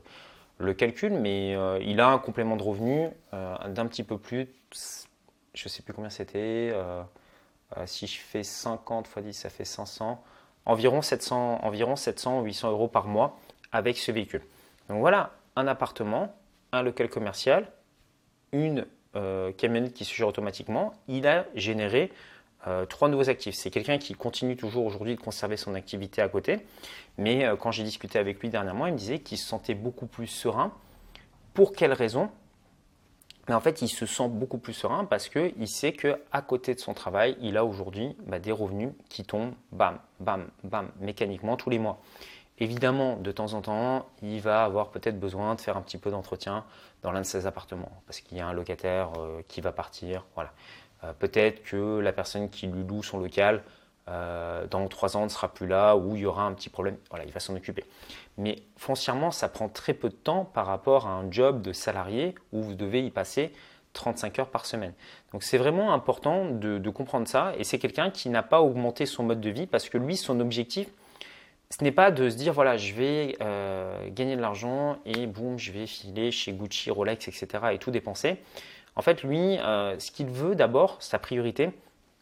[0.57, 4.47] le calcul, mais euh, il a un complément de revenu d'un petit peu plus,
[5.53, 6.73] je ne sais plus combien c'était,
[7.85, 10.23] si je fais 50 x 10, ça fait 500
[10.67, 13.39] environ 700, environ 700 800 euros par mois
[13.71, 14.43] avec ce véhicule.
[14.89, 16.35] Donc voilà, un appartement,
[16.71, 17.71] un local commercial,
[18.51, 20.93] une euh, camionnette qui se gère automatiquement.
[21.07, 22.11] Il a généré
[22.67, 23.55] euh, trois nouveaux actifs.
[23.55, 26.59] C'est quelqu'un qui continue toujours aujourd'hui de conserver son activité à côté.
[27.17, 30.05] Mais euh, quand j'ai discuté avec lui dernièrement, il me disait qu'il se sentait beaucoup
[30.05, 30.73] plus serein.
[31.53, 32.29] Pour quelle raison?
[33.47, 36.79] Mais en fait, il se sent beaucoup plus serein parce qu'il sait qu'à côté de
[36.79, 41.69] son travail, il a aujourd'hui bah, des revenus qui tombent, bam, bam, bam, mécaniquement tous
[41.69, 42.01] les mois.
[42.59, 46.09] Évidemment, de temps en temps, il va avoir peut-être besoin de faire un petit peu
[46.09, 46.65] d'entretien
[47.03, 50.25] dans l'un de ses appartements parce qu'il y a un locataire euh, qui va partir.
[50.33, 50.51] Voilà.
[51.03, 53.63] Euh, peut-être que la personne qui lui loue son local
[54.09, 56.97] euh, dans trois ans ne sera plus là ou il y aura un petit problème.
[57.09, 57.83] Voilà, il va s'en occuper.
[58.37, 62.35] Mais foncièrement, ça prend très peu de temps par rapport à un job de salarié
[62.53, 63.51] où vous devez y passer
[63.93, 64.93] 35 heures par semaine.
[65.33, 67.53] Donc c'est vraiment important de, comprendre ça.
[67.57, 70.39] Et c'est quelqu'un qui n'a pas augmenté son mode de vie parce que lui, son
[70.39, 70.87] objectif,
[71.69, 75.57] ce n'est pas de se dire voilà, je vais euh, gagner de l'argent et boum,
[75.57, 77.47] je vais filer chez Gucci, Rolex, etc.
[77.73, 78.37] et tout dépenser.
[78.95, 81.71] En fait, lui, euh, ce qu'il veut d'abord, sa priorité,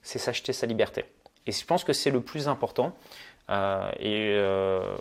[0.01, 1.05] c'est s'acheter sa liberté.
[1.47, 2.93] Et je pense que c'est le plus important.
[3.49, 4.95] Euh, et euh,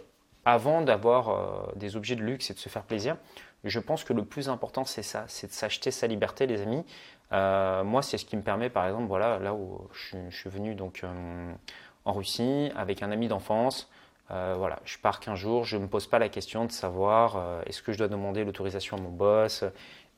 [0.44, 3.16] avant d'avoir euh, des objets de luxe et de se faire plaisir,
[3.64, 6.84] je pense que le plus important, c'est ça, c'est de s'acheter sa liberté, les amis.
[7.30, 11.02] moi, c'est ce qui me permet, par exemple, voilà, là où je, suis venu donc
[12.04, 13.88] en Russie avec un ami d'enfance.
[14.28, 17.82] voilà, je pars qu'un jour, je ne me pose pas la question de savoir est-ce
[17.82, 19.64] que je dois demander l'autorisation à mon boss,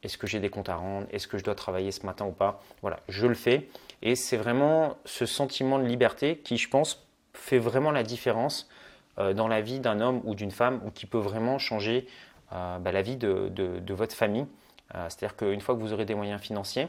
[0.02, 2.32] est-ce que j'ai des comptes à rendre, est-ce que je dois travailler ce matin ou
[2.32, 2.60] pas.
[2.82, 3.68] Voilà, je le fais.
[4.06, 8.68] Et c'est vraiment ce sentiment de liberté qui, je pense, fait vraiment la différence
[9.18, 12.06] euh, dans la vie d'un homme ou d'une femme ou qui peut vraiment changer
[12.52, 14.46] euh, bah, la vie de, votre famille.
[14.94, 16.86] Euh, c'est-à-dire qu'une fois que vous aurez des moyens financiers,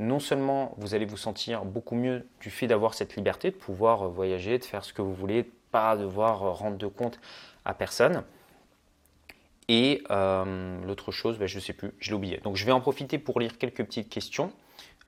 [0.00, 4.08] non seulement vous allez vous sentir beaucoup mieux du fait d'avoir cette liberté, de pouvoir
[4.08, 7.20] voyager, de faire ce que vous voulez, pas devoir rendre de compte
[7.64, 8.24] à personne.
[9.68, 12.38] Et l'autre chose, bah, je ne sais plus, je l'ai oublié.
[12.38, 14.50] Donc je vais en profiter pour lire quelques petites questions.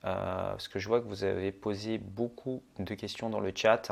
[0.05, 3.91] Euh, parce que je vois que vous avez posé beaucoup de questions dans le chat.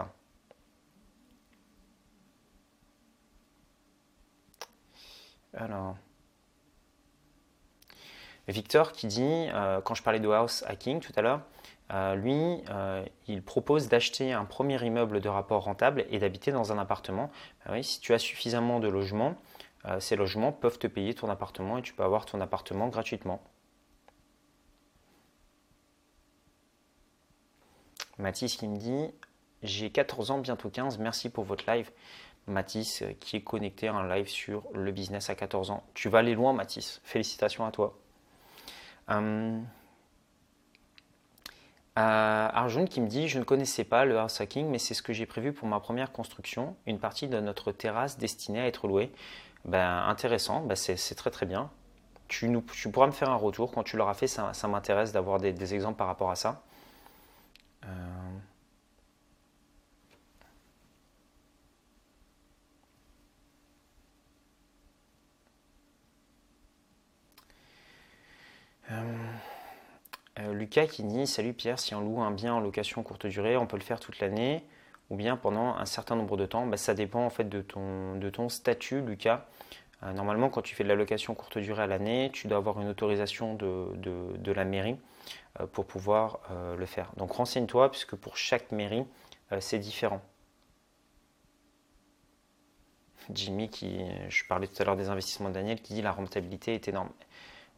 [5.54, 5.98] Alors,
[8.48, 11.42] Victor qui dit, euh, quand je parlais de house hacking tout à l'heure,
[11.92, 12.64] euh, lui,
[13.28, 17.32] il propose d'acheter un premier immeuble de rapport rentable et d'habiter dans un appartement.
[17.66, 19.36] Ben si tu as suffisamment de logements,
[20.00, 23.42] ces logements peuvent te payer ton appartement et tu peux avoir ton appartement gratuitement.
[28.20, 29.14] Mathis qui me dit
[29.64, 31.92] J'ai 14 ans, bientôt 15, merci pour votre live.
[32.48, 35.84] Mathis euh, qui est connecté à un live sur le business à 14 ans.
[35.94, 37.02] Tu vas aller loin, Mathis.
[37.04, 37.98] Félicitations à toi.
[39.10, 39.60] Euh,
[41.96, 45.14] Arjun qui me dit Je ne connaissais pas le house hacking, mais c'est ce que
[45.14, 46.76] j'ai prévu pour ma première construction.
[46.86, 49.12] Une partie de notre terrasse destinée à être louée.
[49.66, 51.70] Ben, intéressant, ben, c'est très très bien.
[52.28, 54.28] Tu, nous, tu, pourras me faire un retour quand tu l'auras fait.
[54.28, 56.62] Ça, m'intéresse d'avoir des exemples par rapport à ça.
[57.88, 57.92] Euh,
[68.92, 69.16] euh,
[70.40, 73.58] euh, Lucas qui dit Salut Pierre, si on loue un bien en location courte durée,
[73.58, 74.64] on peut le faire toute l'année
[75.10, 76.66] ou bien pendant un certain nombre de temps?
[76.68, 79.46] Bah, ça dépend en fait de ton, statut, Lucas.
[80.14, 82.88] Normalement, quand tu fais de la location courte durée à l'année, tu dois avoir une
[82.88, 84.98] autorisation de la mairie
[85.66, 87.12] pour pouvoir euh, le faire.
[87.18, 89.06] Donc renseigne-toi, puisque pour chaque mairie,
[89.60, 90.22] c'est différent.
[93.34, 96.74] Jimmy, qui, je parlais tout à l'heure des investissements de Daniel, qui dit la rentabilité
[96.74, 97.10] est énorme.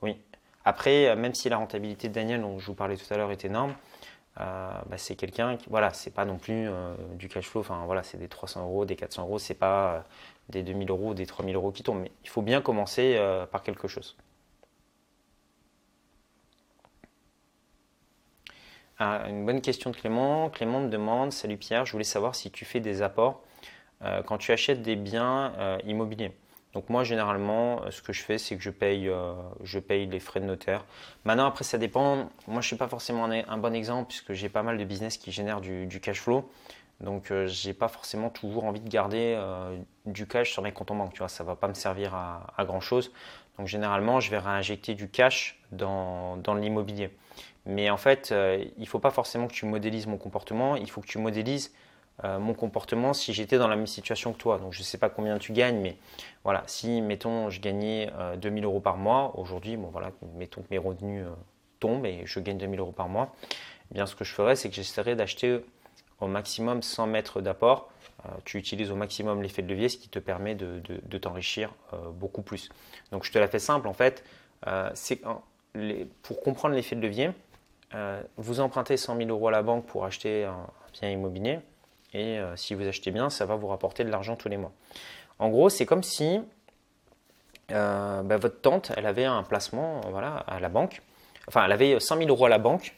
[0.01, 0.17] Oui.
[0.65, 3.45] Après, même si la rentabilité de Daniel, dont je vous parlais tout à l'heure, est
[3.45, 3.75] énorme,
[4.39, 7.83] euh, bah, c'est quelqu'un qui, voilà, c'est pas non plus euh, du cash flow, enfin
[7.85, 9.99] voilà, c'est des 300 euros, des 400 euros, c'est pas euh,
[10.49, 13.19] des 2000 euros, des 3000 euros qui tombent, mais il faut bien commencer
[13.51, 14.15] par quelque chose.
[18.99, 20.49] Ah, une bonne question de Clément.
[20.49, 23.41] Clément me demande Salut Pierre, je voulais savoir si tu fais des apports
[24.25, 25.53] quand tu achètes des biens
[25.85, 26.31] immobiliers.
[26.73, 29.33] Donc moi généralement euh, ce que je fais c'est que je paye, euh,
[29.63, 30.85] je paye les frais de notaire.
[31.25, 34.49] Maintenant après ça dépend, moi je ne suis pas forcément un, bon exemple puisque j'ai
[34.49, 36.49] pas mal de business qui génèrent du, cash flow.
[37.01, 39.39] Donc euh, je n'ai pas forcément toujours envie de garder
[40.05, 42.65] du cash sur mes comptes en banque, tu vois, ça va pas me servir à,
[42.65, 43.11] grand chose.
[43.57, 47.09] Donc généralement je vais réinjecter du cash dans l'immobilier.
[47.65, 51.01] Mais en fait il ne faut pas forcément que tu modélises mon comportement, il faut
[51.01, 51.71] que tu modélises
[52.25, 54.57] euh, mon comportement si j'étais dans la même situation que toi.
[54.57, 55.95] Donc je ne sais pas combien tu gagnes, mais
[56.43, 60.67] voilà, si mettons je gagnais 2000 euh, euros par mois, aujourd'hui, bon voilà, mettons que
[60.69, 61.29] mes revenus euh,
[61.79, 63.33] tombent et je gagne 2000 euros par mois,
[63.91, 65.61] eh bien ce que je ferais, c'est que j'essaierais d'acheter
[66.19, 67.89] au maximum 100 mètres d'apport.
[68.43, 71.73] tu utilises au maximum l'effet de levier, ce qui te permet de, t'enrichir
[72.15, 72.67] beaucoup plus.
[73.13, 74.25] Donc je te la fais simple en fait.
[74.95, 75.21] c'est
[76.21, 77.31] pour comprendre l'effet de levier,
[78.37, 81.59] vous empruntez 100 000 euros à la banque pour acheter un bien immobilier
[82.13, 84.71] et euh, si vous achetez bien, ça va vous rapporter de l'argent tous les mois.
[85.37, 86.41] En gros, c'est comme si
[87.71, 91.01] euh, bah, votre tante, elle avait un placement voilà, à la banque.
[91.47, 92.95] Enfin, elle avait 100 000 euros à la banque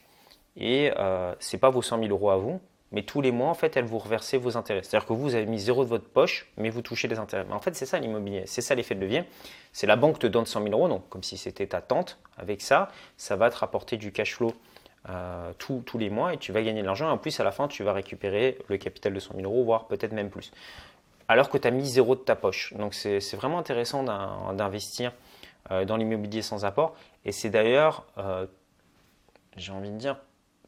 [0.57, 2.59] et euh, ce n'est pas vos 100 000 euros à vous,
[2.91, 4.83] mais tous les mois, en fait, elle vous reversait vos intérêts.
[4.83, 7.45] C'est-à-dire que vous avez mis zéro de votre poche, mais vous touchez les intérêts.
[7.47, 9.23] Mais en fait, c'est ça l'immobilier, c'est ça l'effet de levier.
[9.71, 12.17] C'est la banque te donne 100 000 euros, donc comme si c'était ta tante.
[12.37, 14.53] Avec ça, ça va te rapporter du cash flow
[15.09, 17.09] euh, tous, les mois et tu vas gagner de l'argent.
[17.09, 19.87] En plus, à la fin, tu vas récupérer le capital de 100 000 euros, voire
[19.87, 20.51] peut-être même plus.
[21.27, 22.73] Alors que tu as mis zéro de ta poche.
[22.75, 24.03] Donc, c'est vraiment intéressant
[24.53, 25.13] d'investir
[25.71, 26.95] euh, dans l'immobilier sans apport.
[27.25, 28.45] Et c'est d'ailleurs, euh,
[29.57, 30.17] j'ai envie de dire,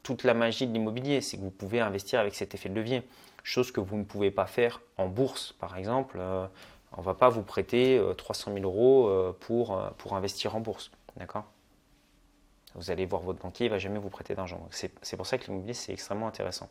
[0.02, 1.22] toute la magie de l'immobilier.
[1.22, 3.04] C'est que vous pouvez investir avec cet effet de levier.
[3.44, 6.18] Chose que vous ne pouvez pas faire en bourse, par exemple.
[6.18, 10.92] on ne va pas vous prêter 300 000 euros pour, pour investir en bourse.
[11.18, 11.46] D'accord?
[12.76, 14.68] Vous allez voir votre banquier, il ne va jamais vous prêter d'argent.
[14.72, 16.70] C'est pour ça que l'immobilier, c'est extrêmement intéressant.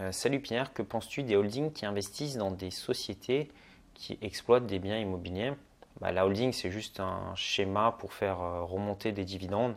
[0.00, 3.50] Euh, salut Pierre, que penses-tu des holdings qui investissent dans des sociétés
[3.94, 5.52] qui exploitent des biens immobiliers?
[6.00, 9.76] Bah, La holding, c'est juste un schéma pour faire euh, remonter des dividendes.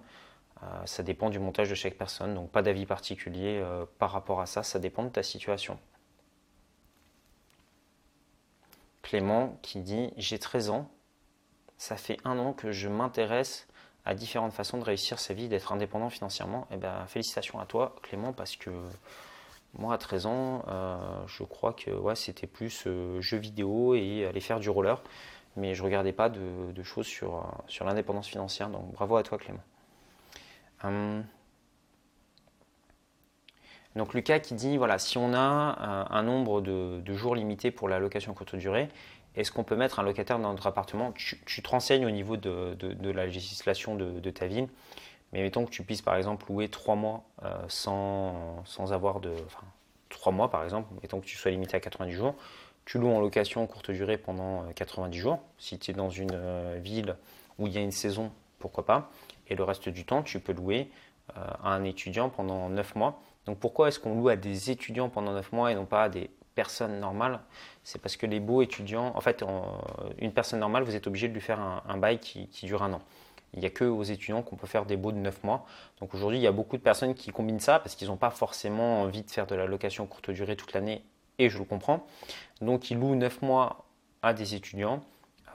[0.63, 3.61] Euh, ça dépend du montage de chaque personne, donc pas d'avis particulier
[3.99, 5.77] par rapport à ça, ça dépend de ta situation.
[9.01, 10.89] Clément qui dit J'ai 13 ans,
[11.77, 13.67] ça fait un an que je m'intéresse
[14.05, 16.67] à différentes façons de réussir sa vie, d'être indépendant financièrement.
[16.71, 18.69] Et eh ben, félicitations à toi, Clément, parce que
[19.77, 24.25] moi, à 13 ans, euh, je crois que ouais, c'était plus euh, jeux vidéo et
[24.25, 25.01] aller faire du roller.
[25.57, 28.69] Mais je ne regardais pas de, choses sur, euh, sur l'indépendance financière.
[28.69, 29.63] Donc bravo à toi, Clément.
[30.83, 31.25] Hum.
[33.95, 37.87] Donc Lucas qui dit, voilà, si on a un nombre de, de jours limités pour
[37.87, 38.89] la location courte durée,
[39.35, 41.11] est-ce qu'on peut mettre un locataire dans notre appartement?
[41.13, 42.77] Tu, te renseignes au niveau de,
[43.11, 44.67] la législation de, ta ville,
[45.33, 49.33] mais mettons que tu puisses par exemple louer trois mois euh, sans, sans, avoir de.
[49.45, 49.65] Enfin,
[50.09, 52.35] trois mois par exemple, mettons que tu sois limité à 90 jours,
[52.85, 55.39] tu loues en location courte durée pendant 90 euh, jours.
[55.57, 57.17] Si tu es dans une euh, ville
[57.59, 59.11] où il y a une saison, pourquoi pas?
[59.47, 60.89] Et le reste du temps, tu peux louer
[61.35, 63.19] à un étudiant pendant 9 mois.
[63.45, 66.09] Donc pourquoi est-ce qu'on loue à des étudiants pendant 9 mois et non pas à
[66.09, 67.39] des personnes normales
[67.85, 69.45] c'est parce que les beaux étudiants, en fait,
[70.17, 73.01] une personne normale, vous êtes obligé de lui faire un, bail qui, dure un an.
[73.53, 75.67] Il n'y a que aux étudiants qu'on peut faire des baux de 9 mois.
[76.01, 78.31] Donc aujourd'hui, il y a beaucoup de personnes qui combinent ça parce qu'ils n'ont pas
[78.31, 81.03] forcément envie de faire de la location courte durée toute l'année,
[81.37, 82.07] et je le comprends.
[82.59, 83.85] Donc ils louent 9 mois
[84.23, 85.03] à des étudiants.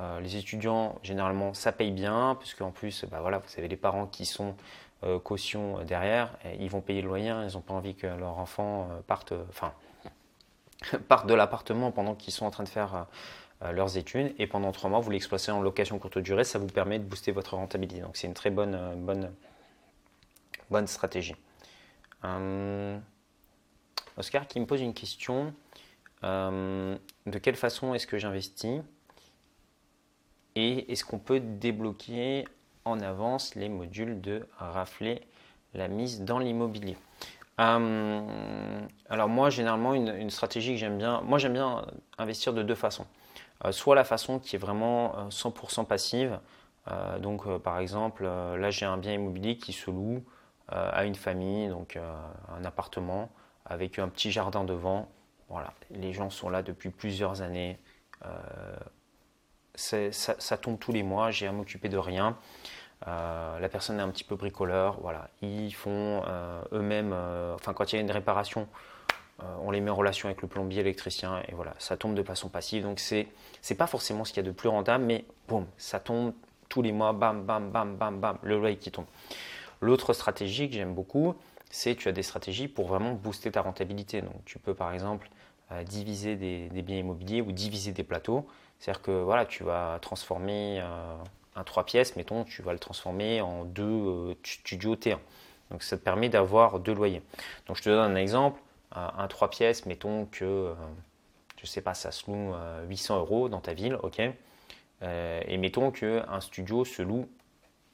[0.00, 3.76] Euh, les étudiants, généralement, ça paye bien, puisque en plus, bah voilà, vous avez les
[3.76, 4.54] parents qui sont
[5.02, 8.88] euh, caution derrière, ils vont payer le loyer, ils n'ont pas envie que leur enfant
[8.92, 9.72] euh, parte, enfin,
[11.08, 13.02] partent de l'appartement pendant qu'ils sont en train de faire euh,
[13.62, 16.66] euh, leurs études et pendant trois mois vous l'exploitez en location courte durée, ça vous
[16.66, 18.00] permet de booster votre rentabilité.
[18.00, 19.30] Donc c'est une très bonne, euh, bonne,
[20.70, 21.36] bonne stratégie.
[24.16, 25.54] Oscar qui me pose une question.
[26.22, 28.82] de quelle façon est-ce que j'investis
[30.56, 32.44] Et est-ce qu'on peut débloquer
[32.84, 35.26] en avance les modules de rafler
[35.72, 36.98] la mise dans l'immobilier?
[37.60, 41.84] Euh, Alors moi, généralement, une, stratégie que j'aime bien, moi j'aime bien
[42.18, 43.06] investir de deux façons.
[43.64, 46.38] Euh, soit la façon qui est vraiment 100% passive,
[47.20, 50.24] donc par exemple, là j'ai un bien immobilier qui se loue
[50.66, 53.30] à une famille, donc un appartement
[53.64, 55.08] avec un petit jardin devant.
[55.48, 57.78] Voilà, les gens sont là depuis plusieurs années.
[59.76, 62.36] Ça, tombe tous les mois, j'ai à m'occuper de rien.
[63.08, 65.28] Euh, la personne est un petit peu bricoleur, voilà.
[65.42, 68.68] Ils font euh, eux-mêmes, euh, enfin quand il y a une réparation,
[69.62, 72.50] on les met en relation avec le plombier, électricien, et voilà, ça tombe de façon
[72.50, 72.82] passive.
[72.82, 73.26] Donc c'est
[73.62, 76.34] c'est pas forcément ce qu'il y a de plus rentable, mais boum, ça tombe
[76.68, 79.06] tous les mois, bam, bam, bam, bam, bam, le loyer qui tombe.
[79.80, 81.34] L'autre stratégie que j'aime beaucoup,
[81.70, 84.20] c'est tu as des stratégies pour vraiment booster ta rentabilité.
[84.20, 85.30] Donc tu peux par exemple
[85.86, 88.46] diviser des, des, biens immobiliers ou diviser des plateaux.
[88.78, 90.82] C'est-à-dire que voilà, tu vas transformer
[91.60, 95.18] un 3 pièces, mettons, tu vas le transformer en deux euh, studios T1.
[95.70, 97.22] Donc ça te permet d'avoir deux loyers.
[97.66, 98.60] Donc je te donne un exemple,
[98.92, 100.74] un 3 pièces, mettons que, euh,
[101.60, 102.54] je sais pas, ça se loue
[102.88, 107.28] 800 euh, euros dans ta ville, ok Et mettons qu'un studio se loue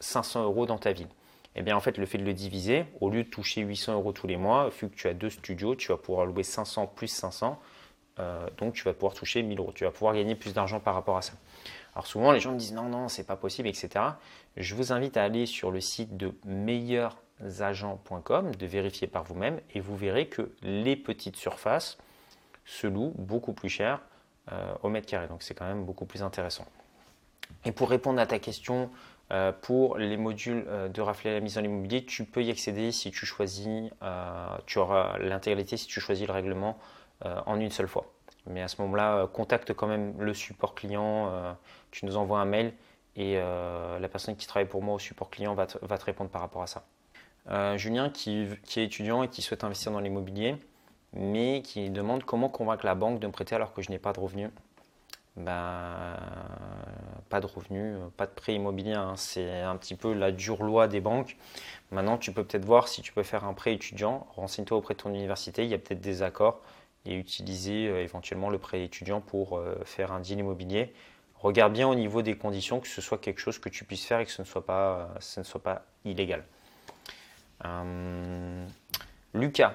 [0.00, 1.08] 500 euros dans ta ville.
[1.54, 3.94] Et eh bien en fait, le fait de le diviser, au lieu de toucher 800
[3.94, 6.86] euros tous les mois, vu que tu as deux studios, tu vas pouvoir louer 500
[6.86, 7.58] plus 500,
[8.58, 9.72] donc tu vas pouvoir toucher 1000 euros.
[9.74, 11.32] Tu vas pouvoir gagner plus d'argent par rapport à ça.
[11.96, 13.88] Alors souvent les gens me disent non, non, c'est pas possible, etc.
[14.58, 19.80] Je vous invite à aller sur le site de meilleursagents.com, de vérifier par vous-même, et
[19.80, 21.96] vous verrez que les petites surfaces
[22.66, 24.02] se louent beaucoup plus cher
[24.52, 25.26] euh, au mètre carré.
[25.26, 26.66] Donc c'est quand même beaucoup plus intéressant.
[27.64, 28.90] Et pour répondre à ta question,
[29.32, 32.92] euh, pour les modules euh, de rafler la mise en immobilier, tu peux y accéder
[32.92, 33.90] si tu choisis,
[34.66, 36.76] tu auras l'intégralité si tu choisis le règlement
[37.24, 38.04] en une seule fois.
[38.48, 41.56] Mais à ce moment-là, contacte quand même le support client
[41.96, 42.74] tu nous envoies un mail
[43.16, 46.42] et euh, la personne qui travaille pour moi au support client va te, répondre par
[46.42, 46.84] rapport à ça.
[47.48, 50.56] Euh, Julien qui, est étudiant et qui souhaite investir dans l'immobilier,
[51.14, 54.12] mais qui demande comment convaincre la banque de me prêter alors que je n'ai pas
[54.12, 54.50] de revenus.
[55.36, 56.16] Ben,
[57.30, 59.14] pas de revenus, pas de prêt immobilier, hein.
[59.16, 61.36] c'est un petit peu la dure loi des banques.
[61.90, 64.98] Maintenant, tu peux peut-être voir si tu peux faire un prêt étudiant, renseigne-toi auprès de
[64.98, 66.60] ton université, il y a peut-être des accords
[67.04, 70.92] et utiliser euh, éventuellement le prêt étudiant pour faire un deal immobilier
[71.40, 74.20] regarde bien au niveau des conditions que ce soit quelque chose que tu puisses faire
[74.20, 76.44] et que ce ne soit pas, illégal.
[77.64, 78.66] Euh,
[79.34, 79.74] Lucas,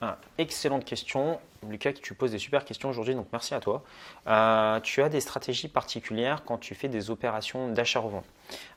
[0.00, 1.40] ah, excellente question.
[1.68, 3.82] Lucas, tu poses des super questions aujourd'hui, donc merci à toi.
[4.28, 8.24] Euh, tu as des stratégies particulières quand tu fais des opérations d'achat-revente.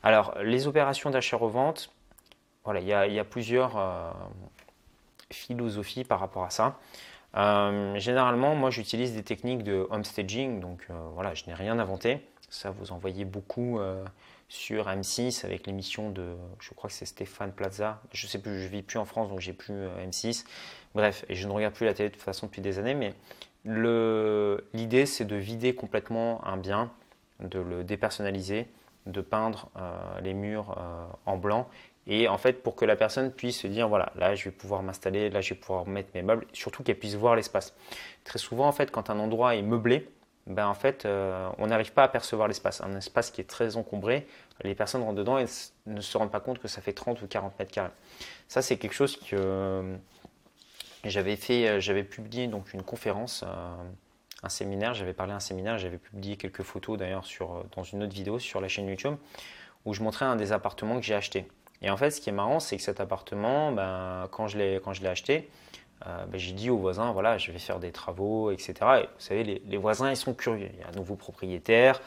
[0.01, 1.91] Alors, les opérations d'achat-revente,
[2.63, 4.11] voilà, il y, a, plusieurs euh,
[5.31, 6.79] philosophies par rapport à ça.
[7.37, 12.19] Euh, généralement, moi j'utilise des techniques de homestaging, donc euh, voilà, je n'ai rien inventé.
[12.49, 14.03] Ça, vous en voyez beaucoup euh,
[14.49, 18.01] sur M6 avec l'émission de, je crois que c'est Stéphane Plaza.
[18.11, 20.45] Je sais plus, je vis plus en France, donc j'ai plus M6.
[20.93, 23.13] Bref, et je ne regarde plus la télé de toute façon depuis des années, mais
[23.63, 26.91] l'idée c'est de vider complètement un bien,
[27.39, 28.67] de le dépersonnaliser,
[29.05, 29.69] de peindre
[30.21, 30.77] les murs
[31.25, 31.69] en blanc
[32.07, 34.81] et en fait, pour que la personne puisse se dire, voilà, là, je vais pouvoir
[34.81, 37.75] m'installer, là, je vais pouvoir mettre mes meubles, surtout qu'elle puisse voir l'espace.
[38.23, 40.09] Très souvent, en fait, quand un endroit est meublé,
[40.47, 42.81] ben, en fait, euh, on n'arrive pas à percevoir l'espace.
[42.81, 44.25] Un espace qui est très encombré,
[44.63, 45.45] les personnes rentrent dedans et
[45.85, 47.91] ne se rendent pas compte que ça fait 30 ou 40 mètres carrés.
[48.47, 49.95] Ça, c'est quelque chose que euh,
[51.03, 53.45] j'avais fait, euh, j'avais publié donc une conférence,
[54.43, 57.23] un séminaire, j'avais parlé à un séminaire, j'avais publié quelques photos d'ailleurs
[57.75, 59.15] dans une autre vidéo sur la chaîne YouTube
[59.85, 61.47] où je montrais un des appartements que j'ai acheté.
[61.81, 65.07] Et en fait, ce qui est marrant, c'est que cet appartement, ben, quand je l'ai
[65.07, 65.49] acheté,
[66.07, 68.73] euh, ben, j'ai dit aux voisins, voilà, je vais faire des travaux, etc.
[68.81, 70.69] Et vous savez, les, voisins, ils sont curieux.
[70.73, 72.01] Il y a un nouveau propriétaire,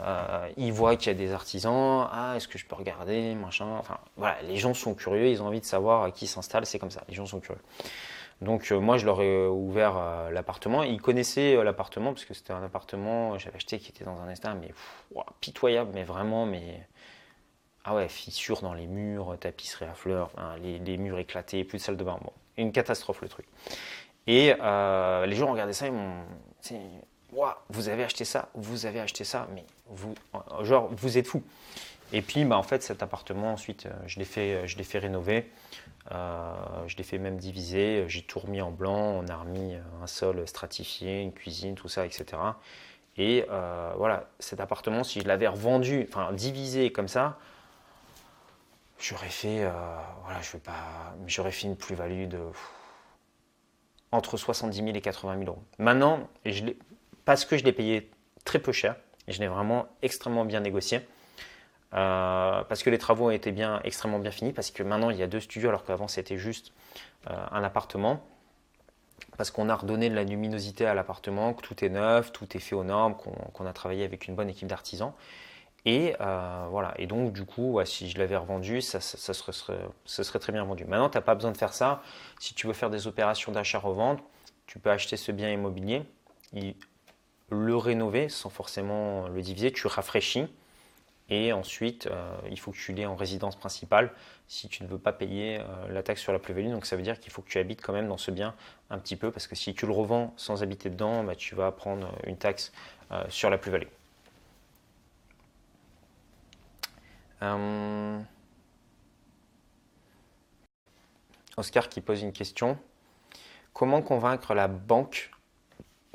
[0.00, 3.66] euh, ils voient qu'il y a des artisans, ah, est-ce que je peux regarder, machin?
[3.78, 6.90] Enfin, voilà, les gens sont curieux, ils ont envie de savoir qui s'installe, c'est comme
[6.90, 7.62] ça, les gens sont curieux.
[8.40, 10.82] Donc euh, moi, je leur ai ouvert l'appartement.
[10.82, 14.54] Ils connaissaient l'appartement, parce que c'était un appartement, j'avais acheté qui était dans un état,
[14.54, 14.72] mais
[15.40, 16.86] pitoyable, mais vraiment, mais
[17.84, 20.30] ah ouais, fissures dans les murs, tapisserie à fleurs,
[20.62, 22.18] les, murs éclatés, plus de salle de bain.
[22.22, 23.46] Bon, une catastrophe le truc.
[24.26, 26.24] Et euh, les gens regardaient ça, ils m'ont
[26.62, 26.76] dit
[27.68, 30.14] vous avez acheté ça, vous avez acheté ça, mais vous,
[30.62, 31.42] genre, vous êtes fou.
[32.12, 35.00] Et puis, bah, en fait, cet appartement, ensuite, euh, je l'ai fait, je l'ai fait
[35.00, 35.50] rénover,
[36.12, 36.54] euh,
[36.86, 40.46] je l'ai fait même diviser, j'ai tout remis en blanc, on a remis un sol
[40.46, 42.24] stratifié, une cuisine, tout ça, etc.
[43.16, 43.44] Et
[43.96, 47.36] voilà, cet appartement, si je l'avais revendu, enfin divisé comme ça,
[48.98, 49.70] j'aurais fait, euh,
[50.24, 52.40] voilà, je pas, j'aurais fait une plus-value de
[54.12, 55.62] entre 70 000 et 80 000 euros.
[55.78, 56.28] Maintenant,
[57.24, 58.10] parce que je l'ai payé
[58.44, 61.00] très peu cher, je l'ai vraiment extrêmement bien négocié.
[61.90, 65.22] parce que les travaux ont été bien, extrêmement bien finis, parce que maintenant il y
[65.22, 66.72] a deux studios alors qu'avant c'était juste
[67.26, 68.22] un appartement
[69.36, 72.60] parce qu'on a redonné de la luminosité à l'appartement, que tout est neuf, tout est
[72.60, 75.12] fait aux normes, qu'on a travaillé avec une bonne équipe d'artisans.
[75.84, 76.94] Et euh, voilà.
[76.98, 80.84] Et donc, du coup, si je l'avais revendu, ça, serait, très bien vendu.
[80.84, 82.02] Maintenant, tu n'as pas besoin de faire ça.
[82.40, 84.22] Si tu veux faire des opérations d'achat-revente,
[84.66, 86.04] tu peux acheter ce bien immobilier,
[87.50, 89.72] le rénover sans forcément le diviser.
[89.72, 90.46] Tu rafraîchis
[91.30, 94.12] et ensuite, euh, il faut que tu l'aies en résidence principale
[94.46, 96.70] si tu ne veux pas payer euh, la taxe sur la plus-value.
[96.70, 98.54] Donc ça veut dire qu'il faut que tu habites quand même dans ce bien
[98.90, 101.72] un petit peu parce que si tu le revends sans habiter dedans, bah, tu vas
[101.72, 102.72] prendre une taxe
[103.28, 103.86] sur la plus-value.
[111.56, 112.78] Oscar qui pose une question.
[113.72, 115.30] Comment convaincre la banque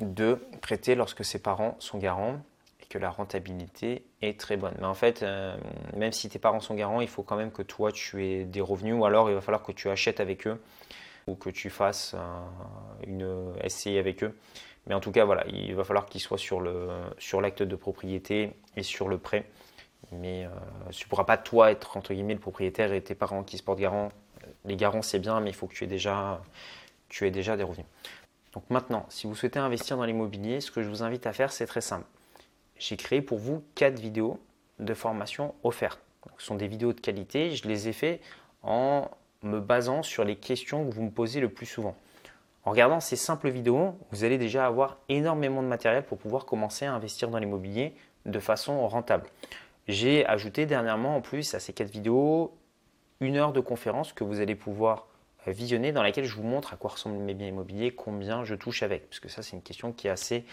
[0.00, 2.40] de prêter lorsque ses parents sont garants
[2.88, 4.74] que la rentabilité est très bonne?
[4.78, 5.56] Mais en fait, euh,
[5.96, 8.60] même si tes parents sont garants, il faut quand même que toi tu aies des
[8.60, 10.60] revenus ou alors il va falloir que tu achètes avec eux
[11.26, 12.14] ou que tu fasses
[13.06, 14.36] une SCI avec eux.
[14.86, 17.76] Mais en tout cas, voilà, il va falloir qu'ils soient sur le sur l'acte de
[17.76, 19.44] propriété et sur le prêt.
[20.12, 20.48] Mais euh,
[20.90, 23.62] tu ne pourras pas toi être entre guillemets le propriétaire et tes parents qui se
[23.62, 24.10] portent garant.
[24.64, 26.42] Les garants c'est bien, mais il faut que tu aies déjà
[27.08, 27.86] tu aies déjà des revenus.
[28.52, 31.52] Donc maintenant, si vous souhaitez investir dans l'immobilier, ce que je vous invite à faire,
[31.52, 32.06] c'est très simple
[32.80, 34.40] j'ai créé pour vous quatre vidéos
[34.80, 36.00] de formation offertes.
[36.38, 38.20] ce sont des vidéos de qualité, je les ai fait
[38.62, 39.08] en
[39.42, 41.94] me basant sur les questions que vous me posez le plus souvent.
[42.64, 46.86] En regardant ces simples vidéos, vous allez déjà avoir énormément de matériel pour pouvoir commencer
[46.86, 47.94] à investir dans l'immobilier
[48.26, 49.26] de façon rentable.
[49.90, 52.56] J'ai ajouté dernièrement en plus à ces quatre vidéos
[53.18, 55.08] une heure de conférence que vous allez pouvoir
[55.48, 58.84] visionner dans laquelle je vous montre à quoi ressemblent mes biens immobiliers, combien je touche
[58.84, 60.44] avec, parce que ça c'est une question qui est assez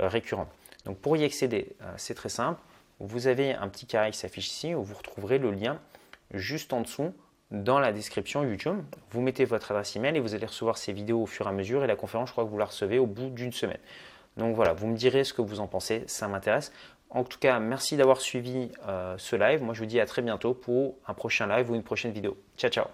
[0.00, 0.48] euh, récurrente.
[0.84, 2.60] Donc pour y accéder, euh, c'est très simple.
[3.00, 5.80] Vous avez un petit carré qui s'affiche ici où vous retrouverez le lien
[6.34, 7.14] juste en dessous
[7.50, 8.78] dans la description YouTube.
[9.10, 11.52] Vous mettez votre adresse email et vous allez recevoir ces vidéos au fur et à
[11.52, 13.80] mesure et la conférence, je crois que vous la recevez au bout d'une semaine.
[14.36, 16.72] Donc voilà, vous me direz ce que vous en pensez, ça m'intéresse.
[17.14, 19.62] En tout cas, merci d'avoir suivi euh, ce live.
[19.62, 22.38] Moi, je vous dis à très bientôt pour un prochain live ou une prochaine vidéo.
[22.56, 22.86] Ciao, ciao